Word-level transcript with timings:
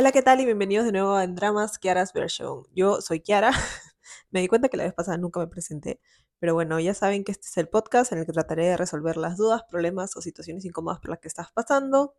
Hola, 0.00 0.12
¿qué 0.12 0.22
tal? 0.22 0.40
Y 0.40 0.46
bienvenidos 0.46 0.86
de 0.86 0.92
nuevo 0.92 1.20
en 1.20 1.34
Dramas 1.34 1.78
Kiara's 1.78 2.14
Version. 2.14 2.62
Yo 2.74 3.02
soy 3.02 3.20
Kiara. 3.20 3.50
me 4.30 4.40
di 4.40 4.48
cuenta 4.48 4.70
que 4.70 4.78
la 4.78 4.84
vez 4.84 4.94
pasada 4.94 5.18
nunca 5.18 5.40
me 5.40 5.46
presenté, 5.46 6.00
pero 6.38 6.54
bueno, 6.54 6.80
ya 6.80 6.94
saben 6.94 7.22
que 7.22 7.32
este 7.32 7.48
es 7.48 7.58
el 7.58 7.68
podcast 7.68 8.10
en 8.12 8.20
el 8.20 8.24
que 8.24 8.32
trataré 8.32 8.64
de 8.64 8.78
resolver 8.78 9.18
las 9.18 9.36
dudas, 9.36 9.60
problemas 9.68 10.16
o 10.16 10.22
situaciones 10.22 10.64
incómodas 10.64 11.00
por 11.00 11.10
las 11.10 11.18
que 11.18 11.28
estás 11.28 11.52
pasando. 11.52 12.14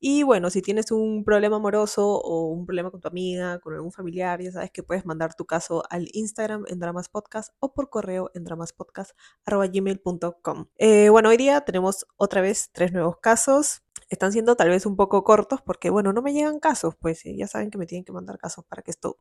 Y 0.00 0.24
bueno, 0.24 0.50
si 0.50 0.62
tienes 0.62 0.90
un 0.90 1.22
problema 1.24 1.58
amoroso 1.58 2.08
o 2.08 2.48
un 2.48 2.66
problema 2.66 2.90
con 2.90 3.00
tu 3.00 3.06
amiga, 3.06 3.60
con 3.60 3.72
algún 3.72 3.92
familiar, 3.92 4.42
ya 4.42 4.50
sabes 4.50 4.72
que 4.72 4.82
puedes 4.82 5.06
mandar 5.06 5.36
tu 5.36 5.46
caso 5.46 5.84
al 5.90 6.08
Instagram 6.14 6.64
en 6.66 6.80
Dramas 6.80 7.08
Podcast 7.08 7.54
o 7.60 7.72
por 7.72 7.88
correo 7.88 8.32
en 8.34 8.42
dramaspodcast.gmail.com. 8.42 10.66
Eh, 10.76 11.08
bueno, 11.08 11.28
hoy 11.28 11.36
día 11.36 11.60
tenemos 11.60 12.04
otra 12.16 12.40
vez 12.40 12.70
tres 12.72 12.92
nuevos 12.92 13.18
casos 13.18 13.84
están 14.14 14.32
siendo 14.32 14.56
tal 14.56 14.68
vez 14.68 14.86
un 14.86 14.96
poco 14.96 15.24
cortos 15.24 15.60
porque, 15.62 15.90
bueno, 15.90 16.12
no 16.12 16.22
me 16.22 16.32
llegan 16.32 16.60
casos, 16.60 16.94
pues 16.96 17.22
ya 17.24 17.46
saben 17.46 17.70
que 17.70 17.78
me 17.78 17.86
tienen 17.86 18.04
que 18.04 18.12
mandar 18.12 18.38
casos 18.38 18.64
para 18.64 18.82
que 18.82 18.90
esto 18.90 19.18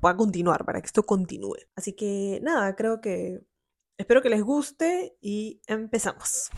pueda 0.00 0.16
continuar, 0.16 0.64
para 0.64 0.80
que 0.80 0.86
esto 0.86 1.02
continúe. 1.02 1.56
Así 1.76 1.92
que 1.92 2.40
nada, 2.42 2.74
creo 2.76 3.00
que 3.00 3.40
espero 3.98 4.22
que 4.22 4.30
les 4.30 4.42
guste 4.42 5.16
y 5.20 5.60
empezamos. 5.66 6.50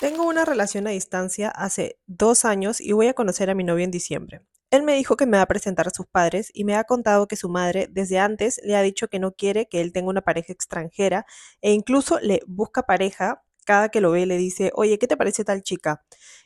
Tengo 0.00 0.26
una 0.26 0.44
relación 0.44 0.86
a 0.86 0.90
distancia 0.90 1.48
hace 1.48 1.98
dos 2.06 2.44
años 2.44 2.80
y 2.80 2.92
voy 2.92 3.08
a 3.08 3.14
conocer 3.14 3.50
a 3.50 3.54
mi 3.54 3.64
novio 3.64 3.84
en 3.84 3.90
diciembre. 3.90 4.42
Él 4.70 4.82
me 4.82 4.94
dijo 4.94 5.16
que 5.16 5.26
me 5.26 5.38
va 5.38 5.44
a 5.44 5.46
presentar 5.46 5.88
a 5.88 5.92
sus 5.92 6.06
padres 6.06 6.50
y 6.52 6.64
me 6.64 6.76
ha 6.76 6.84
contado 6.84 7.26
que 7.26 7.36
su 7.36 7.48
madre 7.48 7.88
desde 7.90 8.18
antes 8.18 8.60
le 8.62 8.76
ha 8.76 8.82
dicho 8.82 9.08
que 9.08 9.18
no 9.18 9.32
quiere 9.32 9.66
que 9.66 9.80
él 9.80 9.92
tenga 9.92 10.10
una 10.10 10.20
pareja 10.20 10.52
extranjera 10.52 11.24
e 11.62 11.72
incluso 11.72 12.20
le 12.20 12.42
busca 12.46 12.82
pareja 12.82 13.42
cada 13.68 13.90
que 13.90 14.00
lo 14.00 14.10
ve 14.10 14.24
le 14.24 14.38
dice, 14.38 14.72
oye, 14.74 14.98
¿qué 14.98 15.06
te 15.06 15.18
parece 15.18 15.44
tal 15.44 15.62
chica? 15.62 16.02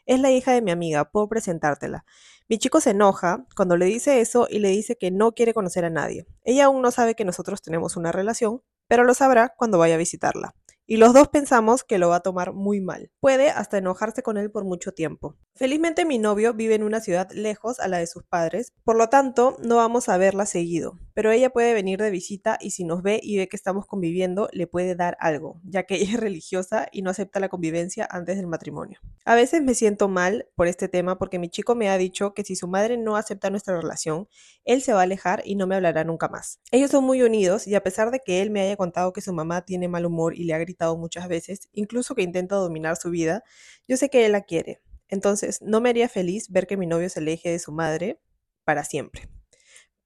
Es 0.07 0.19
la 0.19 0.33
hija 0.33 0.51
de 0.51 0.61
mi 0.61 0.73
amiga, 0.73 1.09
puedo 1.09 1.29
presentártela. 1.29 2.05
Mi 2.49 2.59
chico 2.59 2.81
se 2.81 2.91
enoja 2.91 3.47
cuando 3.55 3.77
le 3.77 3.87
dice 3.87 4.21
eso 4.21 4.49
y 4.51 4.59
le 4.59 4.71
dice 4.71 4.97
que 4.97 5.13
no 5.13 5.31
quiere 5.31 5.55
conocer 5.55 5.85
a 5.85 5.91
nadie. 5.91 6.27
Ella 6.43 6.65
aún 6.65 6.83
no 6.83 6.91
sabe 6.91 7.15
que 7.15 7.25
nosotros 7.25 7.63
tenemos 7.63 7.97
una 7.97 8.11
relación, 8.11 8.65
pero 8.89 9.05
lo 9.05 9.15
sabrá 9.15 9.55
cuando 9.57 9.79
vaya 9.79 9.95
a 9.95 9.99
visitarla 9.99 10.57
y 10.87 10.97
los 10.97 11.15
dos 11.15 11.29
pensamos 11.29 11.85
que 11.85 11.99
lo 11.99 12.09
va 12.09 12.17
a 12.17 12.21
tomar 12.21 12.53
muy 12.53 12.81
mal. 12.81 13.11
Puede 13.21 13.51
hasta 13.51 13.79
enojarse 13.79 14.23
con 14.23 14.37
él 14.37 14.51
por 14.51 14.65
mucho 14.65 14.93
tiempo. 14.93 15.37
Felizmente 15.55 16.05
mi 16.05 16.19
novio 16.19 16.55
vive 16.55 16.75
en 16.75 16.83
una 16.83 17.01
ciudad 17.01 17.31
lejos 17.33 17.79
a 17.79 17.89
la 17.89 17.99
de 17.99 18.07
sus 18.07 18.25
padres, 18.25 18.73
por 18.85 18.97
lo 18.97 19.09
tanto 19.09 19.57
no 19.63 19.77
vamos 19.77 20.09
a 20.09 20.17
verla 20.17 20.47
seguido, 20.47 20.99
pero 21.15 21.31
ella 21.31 21.51
puede 21.51 21.75
venir 21.75 22.01
de 22.01 22.11
visita 22.11 22.59
y 22.61 22.71
si 22.71 22.85
nos 22.85 23.03
ve 23.03 23.21
y 23.23 23.37
ve 23.37 23.49
que 23.49 23.57
estamos 23.57 23.87
conviviendo, 23.87 24.49
le 24.53 24.67
puede 24.67 24.95
dar 24.95 25.17
algo, 25.21 25.61
ya 25.65 25.85
que 25.85 25.95
ella 26.03 26.15
es 26.15 26.21
religiosa 26.21 26.89
y 26.91 27.03
no 27.03 27.11
acepta 27.11 27.41
la 27.41 27.49
convivencia 27.49 28.09
antes 28.11 28.37
del 28.37 28.47
matrimonio. 28.47 28.99
A 29.25 29.35
veces 29.35 29.63
me 29.63 29.75
siento 29.75 30.09
mal 30.09 30.47
por 30.57 30.67
este 30.67 30.89
tema 30.89 31.19
porque 31.19 31.39
mi 31.39 31.49
chico 31.49 31.75
me 31.75 31.91
ha 31.91 31.99
dicho 31.99 32.35
que 32.35 32.45
si 32.45 32.57
su 32.57 32.67
madre 32.67 32.97
no 32.97 33.17
acepta 33.17 33.51
nuestra 33.51 33.79
relación, 33.81 34.29
él 34.65 34.83
se 34.83 34.93
va 34.93 35.01
a 35.01 35.03
alejar 35.05 35.43
y 35.45 35.55
no 35.55 35.67
me 35.67 35.77
hablará 35.77 36.05
nunca 36.05 36.29
más. 36.29 36.61
Ellos 36.71 36.91
son 36.91 37.05
muy 37.05 37.23
unidos 37.23 37.67
y 37.67 37.75
a 37.75 37.83
pesar 37.83 38.11
de 38.11 38.21
que 38.21 38.43
él 38.43 38.51
me 38.51 38.63
haya 38.63 38.77
contado 38.77 39.13
que 39.13 39.21
su 39.21 39.33
mamá 39.33 39.65
tiene 39.65 39.89
mal 39.89 40.07
humor 40.07 40.37
y 40.37 40.45
le 40.45 40.55
ha 40.55 40.59
muchas 40.97 41.29
veces, 41.29 41.69
incluso 41.73 42.15
que 42.15 42.23
intenta 42.23 42.57
dominar 42.57 42.97
su 42.97 43.11
vida, 43.11 43.43
yo 43.89 43.97
sé 43.97 44.09
que 44.09 44.27
él 44.27 44.33
la 44.33 44.43
quiere. 44.43 44.83
Entonces, 45.09 45.61
no 45.63 45.81
me 45.81 45.91
haría 45.91 46.09
feliz 46.09 46.51
ver 46.51 46.67
que 46.67 46.77
mi 46.77 46.87
novio 46.87 47.09
se 47.11 47.21
aleje 47.21 47.51
de 47.51 47.59
su 47.59 47.73
madre 47.73 48.21
para 48.65 48.85
siempre. 48.85 49.29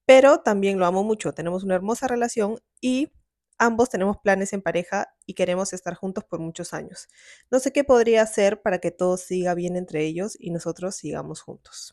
Pero 0.05 0.39
también 0.39 0.79
lo 0.79 0.85
amo 0.85 1.03
mucho, 1.03 1.33
tenemos 1.33 1.63
una 1.63 1.75
hermosa 1.75 2.07
relación 2.07 2.59
y 2.81 3.11
ambos 3.57 3.89
tenemos 3.89 4.17
planes 4.17 4.53
en 4.53 4.61
pareja 4.61 5.13
y 5.25 5.33
queremos 5.33 5.73
estar 5.73 5.95
juntos 5.95 6.23
por 6.23 6.39
muchos 6.39 6.73
años. 6.73 7.07
No 7.51 7.59
sé 7.59 7.71
qué 7.71 7.83
podría 7.83 8.21
hacer 8.21 8.61
para 8.61 8.79
que 8.79 8.91
todo 8.91 9.17
siga 9.17 9.53
bien 9.53 9.75
entre 9.75 10.05
ellos 10.05 10.37
y 10.39 10.51
nosotros 10.51 10.95
sigamos 10.95 11.41
juntos. 11.41 11.91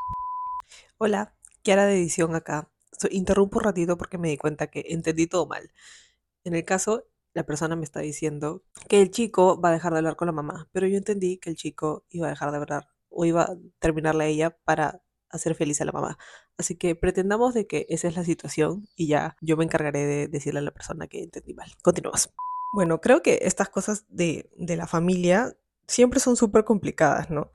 Hola, 0.99 1.35
Kiara 1.63 1.87
de 1.87 1.95
edición 1.97 2.35
acá. 2.35 2.71
interrumpo 3.11 3.59
un 3.59 3.65
ratito 3.65 3.97
porque 3.97 4.19
me 4.19 4.29
di 4.29 4.37
cuenta 4.37 4.69
que 4.69 4.85
entendí 4.89 5.27
todo 5.27 5.47
mal. 5.47 5.73
En 6.45 6.55
el 6.55 6.65
caso, 6.65 7.09
la 7.35 7.45
persona 7.45 7.77
me 7.77 7.85
está 7.85 8.01
diciendo 8.01 8.63
que 8.89 9.03
el 9.03 9.11
chico 9.11 9.61
va 9.61 9.69
a 9.71 9.73
dejar 9.73 9.93
de 9.93 9.99
hablar 9.99 10.17
con 10.17 10.27
la 10.27 10.33
mamá, 10.33 10.69
pero 10.73 10.87
yo 10.87 10.97
entendí 10.97 11.39
que 11.39 11.51
el 11.51 11.57
chico 11.57 12.07
iba 12.09 12.29
a 12.29 12.31
dejar 12.31 12.51
de 12.53 12.57
hablar 12.57 12.89
o 13.11 13.25
iba 13.25 13.43
a 13.43 13.57
terminarla 13.81 14.25
a 14.25 14.27
ella 14.29 14.57
para 14.65 15.03
hacer 15.31 15.55
feliz 15.55 15.81
a 15.81 15.85
la 15.85 15.93
mamá. 15.93 16.17
Así 16.57 16.77
que 16.77 16.95
pretendamos 16.95 17.53
de 17.53 17.67
que 17.67 17.87
esa 17.89 18.09
es 18.09 18.17
la 18.17 18.25
situación 18.25 18.89
y 18.97 19.09
ya 19.09 19.37
yo 19.41 19.57
me 19.57 19.65
encargaré 19.65 20.07
de 20.07 20.29
decirle 20.29 20.61
a 20.61 20.63
la 20.63 20.71
persona 20.71 21.09
que 21.09 21.25
entendí 21.25 21.55
mal. 21.55 21.71
Continuamos. 21.83 22.33
Bueno, 22.73 23.01
creo 23.01 23.23
que 23.23 23.41
estas 23.43 23.69
cosas 23.69 24.05
de, 24.09 24.51
de 24.57 24.77
la 24.77 24.87
familia 24.87 25.57
siempre 25.87 26.21
son 26.21 26.37
súper 26.37 26.65
complicadas, 26.65 27.31
¿no? 27.31 27.53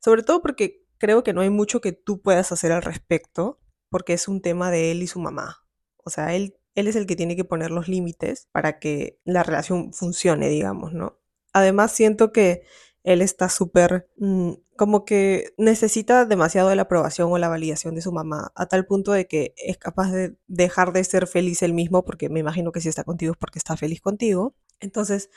Sobre 0.00 0.24
todo 0.24 0.42
porque 0.42 0.84
creo 0.98 1.22
que 1.22 1.32
no 1.32 1.40
hay 1.40 1.50
mucho 1.50 1.80
que 1.80 1.92
tú 1.92 2.20
puedas 2.20 2.52
hacer 2.52 2.72
al 2.72 2.82
respecto, 2.82 3.60
porque 3.88 4.12
es 4.14 4.28
un 4.28 4.40
tema 4.40 4.70
de 4.70 4.90
él 4.90 5.02
y 5.02 5.06
su 5.06 5.20
mamá. 5.20 5.66
O 6.04 6.10
sea, 6.10 6.34
él 6.34 6.56
él 6.74 6.88
es 6.88 6.96
el 6.96 7.06
que 7.06 7.16
tiene 7.16 7.36
que 7.36 7.44
poner 7.44 7.70
los 7.70 7.88
límites 7.88 8.48
para 8.52 8.78
que 8.78 9.18
la 9.24 9.42
relación 9.42 9.92
funcione, 9.92 10.48
digamos, 10.48 10.92
¿no? 10.92 11.18
Además, 11.52 11.92
siento 11.92 12.32
que 12.32 12.62
él 13.04 13.20
está 13.22 13.48
súper, 13.48 14.08
mm, 14.16 14.52
como 14.76 15.04
que 15.04 15.52
necesita 15.58 16.24
demasiado 16.24 16.68
de 16.68 16.76
la 16.76 16.82
aprobación 16.82 17.30
o 17.32 17.38
la 17.38 17.48
validación 17.48 17.94
de 17.94 18.02
su 18.02 18.12
mamá, 18.12 18.52
a 18.54 18.66
tal 18.66 18.86
punto 18.86 19.12
de 19.12 19.26
que 19.26 19.54
es 19.56 19.76
capaz 19.78 20.10
de 20.12 20.36
dejar 20.46 20.92
de 20.92 21.04
ser 21.04 21.26
feliz 21.26 21.62
él 21.62 21.74
mismo, 21.74 22.04
porque 22.04 22.28
me 22.28 22.40
imagino 22.40 22.72
que 22.72 22.80
si 22.80 22.88
está 22.88 23.04
contigo 23.04 23.32
es 23.32 23.38
porque 23.38 23.58
está 23.58 23.76
feliz 23.76 24.00
contigo. 24.00 24.54
Entonces, 24.80 25.30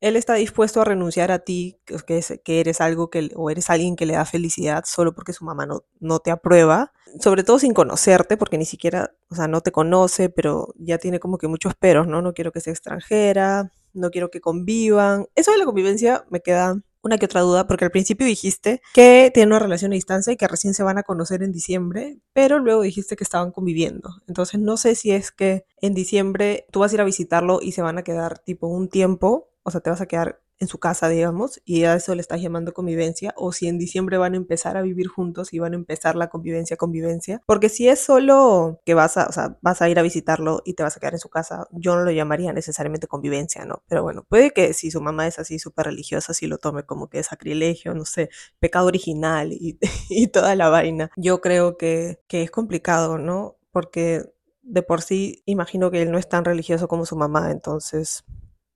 él 0.00 0.16
está 0.16 0.34
dispuesto 0.34 0.80
a 0.80 0.84
renunciar 0.84 1.32
a 1.32 1.40
ti, 1.40 1.78
que, 2.06 2.60
eres 2.60 2.80
algo 2.80 3.10
que, 3.10 3.30
o 3.34 3.50
eres 3.50 3.70
alguien 3.70 3.96
que 3.96 4.06
le 4.06 4.14
da 4.14 4.24
felicidad 4.24 4.84
solo 4.86 5.14
porque 5.14 5.32
su 5.32 5.44
mamá 5.44 5.66
no, 5.66 5.84
no 6.00 6.20
te 6.20 6.30
aprueba, 6.30 6.92
sobre 7.20 7.42
todo 7.42 7.58
sin 7.58 7.74
conocerte, 7.74 8.36
porque 8.36 8.58
ni 8.58 8.64
siquiera, 8.64 9.12
o 9.30 9.34
sea, 9.34 9.48
no 9.48 9.60
te 9.60 9.72
conoce, 9.72 10.28
pero 10.28 10.72
ya 10.76 10.98
tiene 10.98 11.18
como 11.18 11.38
que 11.38 11.48
muchos 11.48 11.74
peros, 11.74 12.06
¿no? 12.06 12.22
No 12.22 12.32
quiero 12.32 12.52
que 12.52 12.60
sea 12.60 12.72
extranjera, 12.72 13.72
no 13.92 14.10
quiero 14.10 14.30
que 14.30 14.40
convivan. 14.40 15.26
Eso 15.34 15.50
de 15.50 15.58
la 15.58 15.64
convivencia 15.64 16.24
me 16.30 16.40
queda 16.40 16.80
una 17.02 17.18
que 17.18 17.26
otra 17.26 17.40
duda, 17.40 17.66
porque 17.66 17.84
al 17.84 17.90
principio 17.90 18.26
dijiste 18.26 18.80
que 18.92 19.30
tienen 19.32 19.50
una 19.52 19.60
relación 19.60 19.92
a 19.92 19.94
distancia 19.94 20.32
y 20.32 20.36
que 20.36 20.48
recién 20.48 20.74
se 20.74 20.82
van 20.82 20.98
a 20.98 21.04
conocer 21.04 21.42
en 21.42 21.52
diciembre, 21.52 22.18
pero 22.32 22.58
luego 22.58 22.82
dijiste 22.82 23.16
que 23.16 23.24
estaban 23.24 23.52
conviviendo. 23.52 24.10
Entonces 24.26 24.60
no 24.60 24.76
sé 24.76 24.94
si 24.94 25.12
es 25.12 25.30
que 25.30 25.64
en 25.80 25.94
diciembre 25.94 26.66
tú 26.70 26.80
vas 26.80 26.92
a 26.92 26.96
ir 26.96 27.00
a 27.00 27.04
visitarlo 27.04 27.60
y 27.62 27.72
se 27.72 27.82
van 27.82 27.98
a 27.98 28.02
quedar 28.02 28.38
tipo 28.40 28.66
un 28.66 28.88
tiempo 28.88 29.48
o 29.68 29.70
sea, 29.70 29.80
te 29.80 29.90
vas 29.90 30.00
a 30.00 30.06
quedar 30.06 30.40
en 30.60 30.68
su 30.68 30.78
casa, 30.78 31.08
digamos, 31.08 31.60
y 31.64 31.84
a 31.84 31.94
eso 31.94 32.14
le 32.14 32.20
estás 32.20 32.40
llamando 32.42 32.72
convivencia, 32.72 33.32
o 33.36 33.52
si 33.52 33.68
en 33.68 33.78
diciembre 33.78 34.18
van 34.18 34.34
a 34.34 34.36
empezar 34.36 34.76
a 34.76 34.82
vivir 34.82 35.06
juntos 35.06 35.52
y 35.52 35.58
van 35.60 35.72
a 35.72 35.76
empezar 35.76 36.16
la 36.16 36.28
convivencia, 36.28 36.76
convivencia, 36.76 37.40
porque 37.46 37.68
si 37.68 37.88
es 37.88 38.00
solo 38.00 38.80
que 38.84 38.94
vas 38.94 39.16
a, 39.16 39.26
o 39.26 39.32
sea, 39.32 39.56
vas 39.62 39.80
a 39.82 39.88
ir 39.88 39.98
a 39.98 40.02
visitarlo 40.02 40.62
y 40.64 40.74
te 40.74 40.82
vas 40.82 40.96
a 40.96 41.00
quedar 41.00 41.14
en 41.14 41.20
su 41.20 41.28
casa, 41.28 41.68
yo 41.70 41.94
no 41.94 42.02
lo 42.02 42.10
llamaría 42.10 42.52
necesariamente 42.52 43.06
convivencia, 43.06 43.64
¿no? 43.64 43.82
Pero 43.88 44.02
bueno, 44.02 44.24
puede 44.28 44.50
que 44.50 44.74
si 44.74 44.90
su 44.90 45.00
mamá 45.00 45.26
es 45.28 45.38
así 45.38 45.58
súper 45.58 45.86
religiosa, 45.86 46.34
si 46.34 46.46
lo 46.46 46.58
tome 46.58 46.82
como 46.84 47.08
que 47.08 47.22
sacrilegio, 47.22 47.94
no 47.94 48.04
sé, 48.04 48.30
pecado 48.58 48.86
original 48.86 49.52
y, 49.52 49.78
y 50.08 50.28
toda 50.28 50.56
la 50.56 50.68
vaina. 50.68 51.10
Yo 51.16 51.40
creo 51.40 51.76
que, 51.76 52.20
que 52.26 52.42
es 52.42 52.50
complicado, 52.50 53.18
¿no? 53.18 53.56
Porque 53.70 54.24
de 54.62 54.82
por 54.82 55.02
sí 55.02 55.42
imagino 55.46 55.90
que 55.90 56.02
él 56.02 56.10
no 56.10 56.18
es 56.18 56.28
tan 56.28 56.44
religioso 56.44 56.88
como 56.88 57.06
su 57.06 57.16
mamá, 57.16 57.50
entonces 57.50 58.24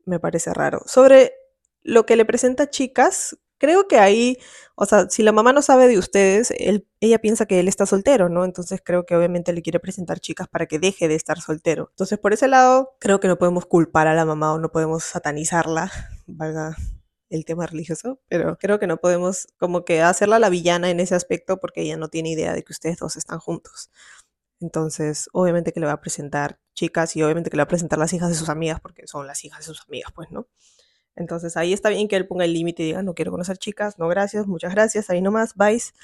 me 0.05 0.21
parece 0.21 0.53
raro. 0.55 0.83
Sobre 0.87 1.35
lo 1.83 2.07
que 2.07 2.17
le 2.17 2.25
presenta 2.25 2.71
chicas, 2.71 3.37
creo 3.63 3.87
que 3.87 3.99
ahí, 3.99 4.39
o 4.75 4.87
sea, 4.87 5.09
si 5.09 5.23
la 5.23 5.31
mamá 5.31 5.53
no 5.53 5.63
sabe 5.63 5.87
de 5.87 5.97
ustedes, 5.97 6.53
ella 7.01 7.19
piensa 7.21 7.47
que 7.47 7.61
él 7.61 7.69
está 7.69 7.87
soltero, 7.87 8.29
¿no? 8.29 8.45
Entonces 8.45 8.81
creo 8.85 9.07
que 9.07 9.15
obviamente 9.15 9.53
le 9.53 9.63
quiere 9.63 9.79
presentar 9.79 10.19
chicas 10.19 10.49
para 10.49 10.67
que 10.67 10.81
deje 10.81 11.07
de 11.07 11.15
estar 11.15 11.41
soltero. 11.41 11.89
Entonces 11.91 12.19
por 12.19 12.33
ese 12.33 12.49
lado, 12.49 12.97
creo 12.99 13.21
que 13.21 13.29
no 13.29 13.39
podemos 13.39 13.65
culpar 13.67 14.09
a 14.09 14.15
la 14.15 14.25
mamá 14.25 14.53
o 14.53 14.59
no 14.59 14.71
podemos 14.73 15.05
satanizarla, 15.05 15.93
valga 16.27 16.77
el 17.31 17.45
tema 17.45 17.67
religioso, 17.67 18.21
pero 18.29 18.59
creo 18.59 18.81
que 18.81 18.89
no 18.89 18.97
podemos 18.97 19.47
como 19.59 19.85
que 19.85 20.03
hacerla 20.03 20.41
la 20.41 20.51
villana 20.51 20.91
en 20.91 20.99
ese 20.99 21.15
aspecto 21.15 21.61
porque 21.61 21.83
ella 21.83 21.97
no 21.97 22.09
tiene 22.09 22.31
idea 22.33 22.53
de 22.55 22.65
que 22.65 22.73
ustedes 22.73 22.99
dos 22.99 23.15
están 23.17 23.39
juntos. 23.39 23.91
Entonces, 24.63 25.29
obviamente 25.33 25.73
que 25.73 25.81
le 25.81 25.87
va 25.87 25.93
a 25.93 26.01
presentar 26.01 26.59
chicas 26.75 27.17
y 27.17 27.23
obviamente 27.23 27.51
que 27.51 27.57
le 27.57 27.63
va 27.63 27.65
a 27.65 27.69
presentar 27.69 27.99
las 27.99 28.13
hijas 28.13 28.29
de 28.29 28.35
sus 28.35 28.49
amigas 28.49 28.81
porque 28.81 29.07
son 29.07 29.27
las 29.27 29.45
hijas 29.45 29.61
de 29.61 29.65
sus 29.65 29.83
amigas, 29.87 30.13
pues, 30.15 30.31
¿no? 30.31 30.47
Entonces 31.17 31.57
ahí 31.57 31.73
está 31.73 31.91
bien 31.91 32.09
que 32.09 32.17
él 32.17 32.27
ponga 32.27 32.45
el 32.45 32.55
límite 32.55 32.83
y 32.83 32.87
diga, 32.87 33.03
no 33.03 33.15
quiero 33.15 33.31
conocer 33.33 33.59
chicas, 33.59 33.99
no 33.99 34.09
gracias, 34.09 34.47
muchas 34.47 34.73
gracias, 34.73 35.11
ahí 35.11 35.21
nomás, 35.21 35.55
vais. 35.57 35.95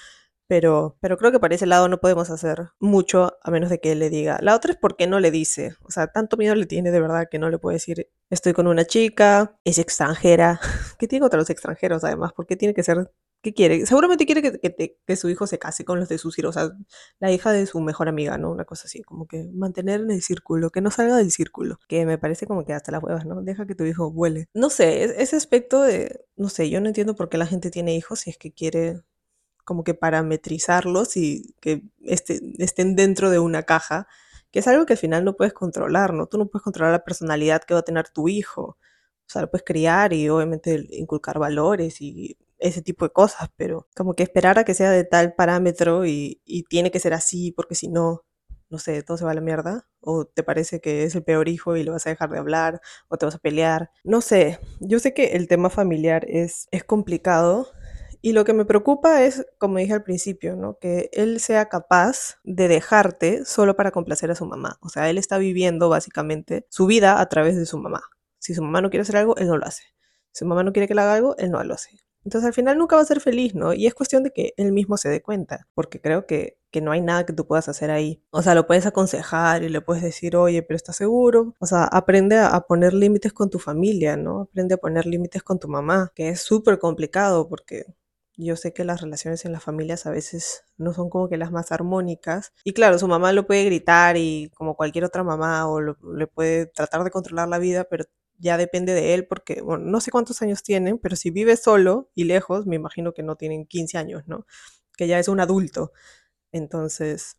Pero, 0.49 0.97
pero 1.01 1.19
creo 1.19 1.31
que 1.31 1.41
para 1.41 1.55
ese 1.55 1.67
lado 1.67 1.89
no 1.89 2.01
podemos 2.01 2.31
hacer 2.31 2.71
mucho 2.81 3.37
a 3.43 3.51
menos 3.51 3.69
de 3.69 3.81
que 3.81 3.93
él 3.93 3.99
le 3.99 4.09
diga. 4.09 4.39
La 4.41 4.57
otra 4.57 4.73
es 4.73 4.79
porque 4.79 5.07
no 5.07 5.21
le 5.21 5.31
dice. 5.31 5.75
O 5.85 5.91
sea, 5.91 6.07
tanto 6.07 6.39
miedo 6.39 6.55
le 6.55 6.65
tiene 6.65 6.91
de 6.91 7.01
verdad 7.03 7.29
que 7.31 7.39
no 7.39 7.51
le 7.51 7.59
puede 7.59 7.75
decir, 7.75 8.09
estoy 8.31 8.55
con 8.55 8.67
una 8.67 8.87
chica, 8.87 9.59
es 9.65 9.79
extranjera. 9.79 10.59
¿Qué 10.99 11.07
tiene 11.07 11.21
contra 11.21 11.39
los 11.39 11.51
extranjeros 11.51 12.03
además? 12.03 12.33
¿Por 12.33 12.47
qué 12.47 12.57
tiene 12.57 12.73
que 12.73 12.83
ser 12.83 13.13
¿Qué 13.49 13.55
quiere? 13.55 13.87
Seguramente 13.87 14.27
quiere 14.27 14.43
que, 14.43 15.17
su 15.17 15.31
hijo 15.31 15.47
se 15.47 15.59
case 15.59 15.83
con 15.87 15.99
los 15.99 16.11
de 16.11 16.19
sus 16.19 16.39
hijos, 16.39 16.55
o 16.55 16.61
sea, 16.61 16.71
la 17.19 17.33
hija 17.33 17.51
de 17.51 17.65
su 17.65 17.81
mejor 17.81 18.07
amiga, 18.07 18.37
¿no? 18.37 18.51
Una 18.51 18.67
cosa 18.67 18.83
así, 18.85 19.03
como 19.03 19.27
que 19.27 19.49
mantener 19.55 20.03
en 20.03 20.11
el 20.11 20.21
círculo, 20.21 20.69
que 20.69 20.83
no 20.83 20.91
salga 20.91 21.17
del 21.17 21.31
círculo, 21.31 21.79
que 21.89 22.05
me 22.05 22.19
parece 22.19 22.47
como 22.47 22.67
que 22.67 22.75
hasta 22.75 22.93
las 22.93 23.03
huevas, 23.03 23.25
¿no? 23.25 23.41
Deja 23.41 23.67
que 23.67 23.75
tu 23.75 23.85
hijo 23.85 24.13
vuele. 24.13 24.51
No 24.53 24.69
sé, 24.69 25.23
ese 25.23 25.37
aspecto 25.37 25.81
de, 25.81 26.27
no 26.37 26.51
sé, 26.51 26.69
yo 26.69 26.83
no 26.83 26.89
entiendo 26.89 27.15
por 27.15 27.31
qué 27.31 27.39
la 27.39 27.47
gente 27.47 27.71
tiene 27.71 27.97
hijos 27.97 28.21
si 28.21 28.29
es 28.29 28.37
que 28.37 28.53
quiere 28.53 29.01
como 29.65 29.83
que 29.83 29.95
parametrizarlos 29.95 31.17
y 31.17 31.55
que 31.63 31.85
este, 32.03 32.41
estén 32.59 32.97
dentro 32.97 33.31
de 33.31 33.39
una 33.39 33.63
caja, 33.63 34.09
que 34.51 34.59
es 34.59 34.69
algo 34.69 34.85
que 34.85 34.93
al 34.93 34.99
final 34.99 35.25
no 35.25 35.37
puedes 35.37 35.55
controlar, 35.55 36.13
¿no? 36.13 36.27
Tú 36.27 36.37
no 36.37 36.49
puedes 36.49 36.65
controlar 36.65 36.93
la 36.93 37.05
personalidad 37.05 37.63
que 37.65 37.73
va 37.73 37.81
a 37.81 37.85
tener 37.85 38.11
tu 38.11 38.29
hijo. 38.29 38.77
O 39.27 39.31
sea, 39.31 39.41
lo 39.41 39.51
puedes 39.51 39.65
criar 39.65 40.13
y 40.13 40.29
obviamente 40.29 40.87
inculcar 40.91 41.39
valores 41.39 42.03
y 42.03 42.37
ese 42.59 42.83
tipo 42.83 43.05
de 43.05 43.13
cosas, 43.13 43.51
pero 43.57 43.89
como 43.97 44.15
que 44.15 44.23
esperar 44.23 44.59
a 44.59 44.65
que 44.65 44.75
sea 44.75 44.91
de 44.91 45.05
tal 45.05 45.35
parámetro 45.35 46.07
y, 46.07 46.43
tiene 46.69 46.91
que 46.91 47.01
ser 47.01 47.15
así 47.15 47.53
porque 47.53 47.75
si 47.75 47.89
no, 47.89 48.25
no 48.69 48.79
sé, 48.79 49.03
todo 49.03 49.17
se 49.17 49.25
va 49.25 49.31
a 49.31 49.35
la 49.35 49.41
mierda, 49.41 49.89
o 50.01 50.27
te 50.27 50.43
parece 50.43 50.81
que 50.81 51.05
es 51.05 51.15
el 51.15 51.25
peor 51.25 51.49
hijo 51.49 51.77
y 51.77 51.83
le 51.85 51.91
vas 51.91 52.07
a 52.07 52.11
dejar 52.11 52.31
de 52.31 52.39
hablar, 52.39 52.81
o 53.09 53.17
te 53.17 53.27
vas 53.27 53.37
a 53.37 53.39
pelear. 53.39 53.91
No 54.05 54.21
sé, 54.21 54.59
yo 54.81 54.99
sé 54.99 55.15
que 55.15 55.37
el 55.37 55.49
tema 55.49 55.71
familiar 55.71 56.25
es, 56.29 56.69
es 56.71 56.85
complicado. 56.85 57.69
Y 58.21 58.33
lo 58.33 58.45
que 58.45 58.53
me 58.53 58.65
preocupa 58.65 59.23
es, 59.23 59.47
como 59.59 59.79
dije 59.79 59.93
al 59.93 60.03
principio, 60.03 60.57
¿no? 60.57 60.77
que 60.79 61.09
él 61.13 61.39
sea 61.39 61.69
capaz 61.69 62.39
de 62.43 62.67
dejarte 62.67 63.45
solo 63.45 63.77
para 63.77 63.93
complacer 63.93 64.31
a 64.33 64.35
su 64.35 64.45
mamá. 64.45 64.79
O 64.83 64.89
sea, 64.89 65.09
él 65.09 65.19
está 65.19 65.39
viviendo 65.39 65.89
básicamente 65.89 66.67
su 66.69 66.87
vida 66.87 67.21
a 67.21 67.29
través 67.29 67.57
de 67.57 67.65
su 67.65 67.79
mamá. 67.79 68.03
Si 68.41 68.55
su 68.55 68.63
mamá 68.63 68.81
no 68.81 68.91
quiere 68.91 69.03
hacer 69.03 69.17
algo, 69.17 69.37
él 69.37 69.47
no 69.47 69.57
lo 69.57 69.65
hace. 69.67 69.85
Si 70.33 70.41
su 70.41 70.47
mamá 70.47 70.65
no 70.65 70.73
quiere 70.73 70.89
que 70.89 70.95
le 70.95 71.03
haga 71.03 71.15
algo, 71.15 71.37
él 71.39 71.53
no 71.53 71.63
lo 71.63 71.75
hace. 71.75 72.08
Entonces 72.29 72.47
al 72.47 72.53
final 72.53 72.77
nunca 72.77 72.95
va 72.95 73.01
a 73.01 73.07
ser 73.07 73.23
feliz, 73.23 73.55
¿no? 73.55 73.73
Y 73.73 73.87
es 73.87 73.95
cuestión 73.95 74.23
de 74.23 74.33
que 74.33 74.53
él 74.59 74.71
mismo 74.71 74.99
se 74.99 75.09
dé 75.09 75.23
cuenta, 75.23 75.67
porque 75.73 75.99
creo 75.99 76.27
que, 76.27 76.59
que 76.71 76.83
no 76.83 76.93
hay 76.93 77.01
nada 77.01 77.25
que 77.25 77.33
tú 77.33 77.47
puedas 77.47 77.71
hacer 77.71 77.91
ahí. 77.91 78.23
O 78.33 78.43
sea, 78.43 78.55
lo 78.55 78.67
puedes 78.67 78.85
aconsejar 78.85 79.63
y 79.63 79.71
le 79.71 79.81
puedes 79.81 80.03
decir, 80.03 80.37
oye, 80.37 80.63
pero 80.63 80.77
¿estás 80.77 80.97
seguro? 80.97 81.55
O 81.59 81.65
sea, 81.65 81.85
aprende 81.85 82.37
a, 82.37 82.61
poner 82.69 82.93
límites 82.93 83.33
con 83.33 83.49
tu 83.49 83.59
familia, 83.59 84.19
¿no? 84.19 84.43
Aprende 84.43 84.75
a 84.75 84.77
poner 84.77 85.07
límites 85.07 85.43
con 85.43 85.59
tu 85.59 85.69
mamá, 85.69 86.13
que 86.15 86.29
es 86.29 86.43
súper 86.43 86.79
complicado 86.79 87.49
porque 87.49 87.87
yo 88.37 88.57
sé 88.57 88.75
que 88.75 88.85
las 88.85 89.01
relaciones 89.01 89.47
en 89.47 89.53
las 89.53 89.63
familias 89.65 90.05
a 90.05 90.11
veces 90.11 90.65
no 90.77 90.93
son 90.93 91.09
como 91.09 91.31
que 91.31 91.39
las 91.39 91.51
más 91.51 91.73
armónicas. 91.73 92.53
Y 92.63 92.75
claro, 92.75 92.99
su 92.99 93.09
mamá 93.09 93.33
lo 93.33 93.47
puede 93.47 93.65
gritar 93.65 94.19
y 94.19 94.51
como 94.55 94.77
cualquier 94.77 95.05
otra 95.05 95.25
mamá 95.25 95.67
o 95.67 95.81
le 95.81 96.27
puede 96.27 96.67
tratar 96.67 97.05
de 97.05 97.11
controlar 97.11 97.49
la 97.49 97.59
vida, 97.59 97.85
pero 97.85 98.05
ya 98.39 98.57
depende 98.57 98.95
de 98.95 99.15
él 99.15 99.27
porque, 99.27 99.63
no 99.63 100.01
sé 100.01 100.11
cuántos 100.11 100.43
años 100.43 100.63
tienen, 100.63 100.99
pero 100.99 101.17
si 101.17 101.31
vive 101.31 101.57
solo 101.57 102.11
y 102.15 102.25
lejos, 102.25 102.67
me 102.67 102.77
imagino 102.77 103.13
que 103.15 103.23
no 103.23 103.37
tienen 103.37 103.67
15 103.67 103.99
años, 103.99 104.25
¿no? 104.27 104.47
Que 104.97 105.07
ya 105.07 105.19
es 105.19 105.29
un 105.29 105.41
adulto. 105.41 105.93
Entonces, 106.53 107.37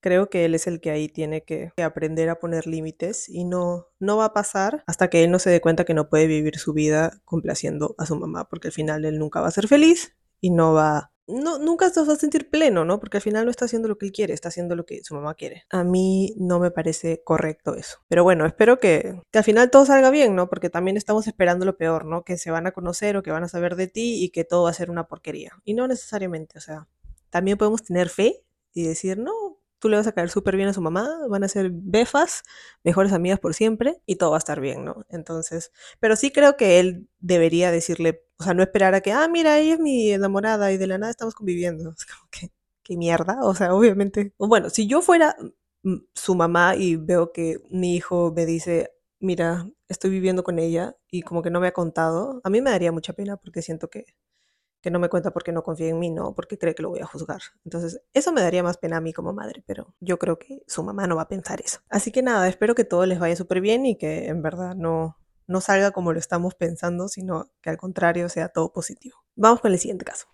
creo 0.00 0.30
que 0.30 0.44
él 0.44 0.54
es 0.54 0.66
el 0.66 0.80
que 0.80 0.90
ahí 0.90 1.08
tiene 1.08 1.42
que, 1.44 1.72
aprender 1.82 2.28
a 2.30 2.38
poner 2.38 2.66
límites 2.66 3.28
y 3.28 3.44
no, 3.44 3.88
no 3.98 4.16
va 4.16 4.26
a 4.26 4.32
pasar 4.32 4.84
hasta 4.86 5.10
que 5.10 5.24
él 5.24 5.30
no 5.30 5.38
se 5.38 5.50
dé 5.50 5.60
cuenta 5.60 5.84
que 5.84 5.94
no 5.94 6.08
puede 6.08 6.26
vivir 6.26 6.58
su 6.58 6.72
vida 6.72 7.20
complaciendo 7.24 7.94
a 7.98 8.06
su 8.06 8.16
mamá, 8.16 8.48
porque 8.48 8.68
al 8.68 8.72
final 8.72 9.04
él 9.04 9.18
nunca 9.18 9.40
va 9.40 9.48
a 9.48 9.50
ser 9.50 9.68
feliz 9.68 10.16
y 10.40 10.50
no 10.50 10.74
va 10.74 11.12
no, 11.26 11.58
nunca 11.58 11.90
se 11.90 12.02
va 12.02 12.12
a 12.12 12.16
sentir 12.16 12.50
pleno, 12.50 12.84
¿no? 12.84 13.00
Porque 13.00 13.18
al 13.18 13.22
final 13.22 13.44
no 13.44 13.50
está 13.50 13.64
haciendo 13.64 13.88
lo 13.88 13.98
que 13.98 14.06
él 14.06 14.12
quiere, 14.12 14.32
está 14.32 14.48
haciendo 14.48 14.76
lo 14.76 14.86
que 14.86 15.02
su 15.02 15.14
mamá 15.14 15.34
quiere. 15.34 15.64
A 15.70 15.84
mí 15.84 16.34
no 16.36 16.58
me 16.58 16.70
parece 16.70 17.22
correcto 17.24 17.74
eso. 17.74 17.98
Pero 18.08 18.24
bueno, 18.24 18.46
espero 18.46 18.78
que, 18.78 19.20
que 19.30 19.38
al 19.38 19.44
final 19.44 19.70
todo 19.70 19.86
salga 19.86 20.10
bien, 20.10 20.34
¿no? 20.34 20.48
Porque 20.48 20.70
también 20.70 20.96
estamos 20.96 21.26
esperando 21.26 21.64
lo 21.64 21.76
peor, 21.76 22.04
¿no? 22.04 22.22
Que 22.22 22.38
se 22.38 22.50
van 22.50 22.66
a 22.66 22.72
conocer 22.72 23.16
o 23.16 23.22
que 23.22 23.30
van 23.30 23.44
a 23.44 23.48
saber 23.48 23.76
de 23.76 23.88
ti 23.88 24.22
y 24.22 24.30
que 24.30 24.44
todo 24.44 24.64
va 24.64 24.70
a 24.70 24.74
ser 24.74 24.90
una 24.90 25.06
porquería. 25.08 25.52
Y 25.64 25.74
no 25.74 25.88
necesariamente, 25.88 26.58
o 26.58 26.60
sea, 26.60 26.86
también 27.30 27.58
podemos 27.58 27.82
tener 27.82 28.08
fe 28.08 28.42
y 28.72 28.82
decir, 28.82 29.18
no, 29.18 29.32
tú 29.78 29.88
le 29.88 29.96
vas 29.96 30.06
a 30.06 30.12
caer 30.12 30.30
súper 30.30 30.56
bien 30.56 30.68
a 30.68 30.72
su 30.72 30.80
mamá, 30.80 31.08
van 31.28 31.44
a 31.44 31.48
ser 31.48 31.70
befas, 31.72 32.42
mejores 32.84 33.12
amigas 33.12 33.40
por 33.40 33.54
siempre 33.54 34.00
y 34.06 34.16
todo 34.16 34.30
va 34.30 34.36
a 34.36 34.38
estar 34.38 34.60
bien, 34.60 34.84
¿no? 34.84 35.04
Entonces, 35.08 35.72
pero 36.00 36.16
sí 36.16 36.30
creo 36.30 36.56
que 36.56 36.80
él 36.80 37.08
debería 37.18 37.70
decirle, 37.70 38.22
o 38.38 38.44
sea, 38.44 38.54
no 38.54 38.62
esperar 38.62 38.94
a 38.94 39.00
que, 39.00 39.12
ah, 39.12 39.28
mira, 39.28 39.58
ella 39.58 39.74
es 39.74 39.80
mi 39.80 40.10
enamorada 40.12 40.72
y 40.72 40.76
de 40.78 40.86
la 40.86 40.98
nada 40.98 41.10
estamos 41.10 41.34
conviviendo. 41.34 41.90
Es 41.98 42.06
como 42.06 42.28
que, 42.30 42.52
qué 42.82 42.96
mierda, 42.96 43.40
o 43.44 43.54
sea, 43.54 43.74
obviamente. 43.74 44.34
Bueno, 44.38 44.70
si 44.70 44.86
yo 44.86 45.02
fuera 45.02 45.36
mm, 45.82 45.96
su 46.14 46.34
mamá 46.34 46.76
y 46.76 46.96
veo 46.96 47.32
que 47.32 47.58
mi 47.70 47.96
hijo 47.96 48.32
me 48.34 48.46
dice, 48.46 48.92
mira, 49.20 49.68
estoy 49.88 50.10
viviendo 50.10 50.44
con 50.44 50.58
ella 50.58 50.96
y 51.10 51.22
como 51.22 51.42
que 51.42 51.50
no 51.50 51.60
me 51.60 51.68
ha 51.68 51.72
contado, 51.72 52.40
a 52.44 52.50
mí 52.50 52.60
me 52.60 52.70
daría 52.70 52.92
mucha 52.92 53.12
pena 53.12 53.36
porque 53.36 53.62
siento 53.62 53.88
que 53.88 54.04
que 54.86 54.90
no 54.92 55.00
me 55.00 55.08
cuenta 55.08 55.32
porque 55.32 55.50
no 55.50 55.64
confía 55.64 55.88
en 55.88 55.98
mí, 55.98 56.10
no, 56.10 56.32
porque 56.32 56.58
cree 56.58 56.76
que 56.76 56.82
lo 56.84 56.90
voy 56.90 57.00
a 57.00 57.06
juzgar. 57.06 57.40
Entonces, 57.64 58.02
eso 58.14 58.32
me 58.32 58.40
daría 58.40 58.62
más 58.62 58.76
pena 58.76 58.98
a 58.98 59.00
mí 59.00 59.12
como 59.12 59.32
madre, 59.32 59.64
pero 59.66 59.96
yo 59.98 60.16
creo 60.16 60.38
que 60.38 60.62
su 60.68 60.84
mamá 60.84 61.08
no 61.08 61.16
va 61.16 61.22
a 61.22 61.28
pensar 61.28 61.60
eso. 61.60 61.80
Así 61.88 62.12
que 62.12 62.22
nada, 62.22 62.46
espero 62.46 62.76
que 62.76 62.84
todo 62.84 63.04
les 63.04 63.18
vaya 63.18 63.34
súper 63.34 63.60
bien 63.60 63.84
y 63.84 63.98
que 63.98 64.28
en 64.28 64.42
verdad 64.42 64.76
no, 64.76 65.18
no 65.48 65.60
salga 65.60 65.90
como 65.90 66.12
lo 66.12 66.20
estamos 66.20 66.54
pensando, 66.54 67.08
sino 67.08 67.50
que 67.62 67.70
al 67.70 67.78
contrario 67.78 68.28
sea 68.28 68.48
todo 68.48 68.72
positivo. 68.72 69.16
Vamos 69.34 69.60
con 69.60 69.72
el 69.72 69.80
siguiente 69.80 70.04
caso. 70.04 70.28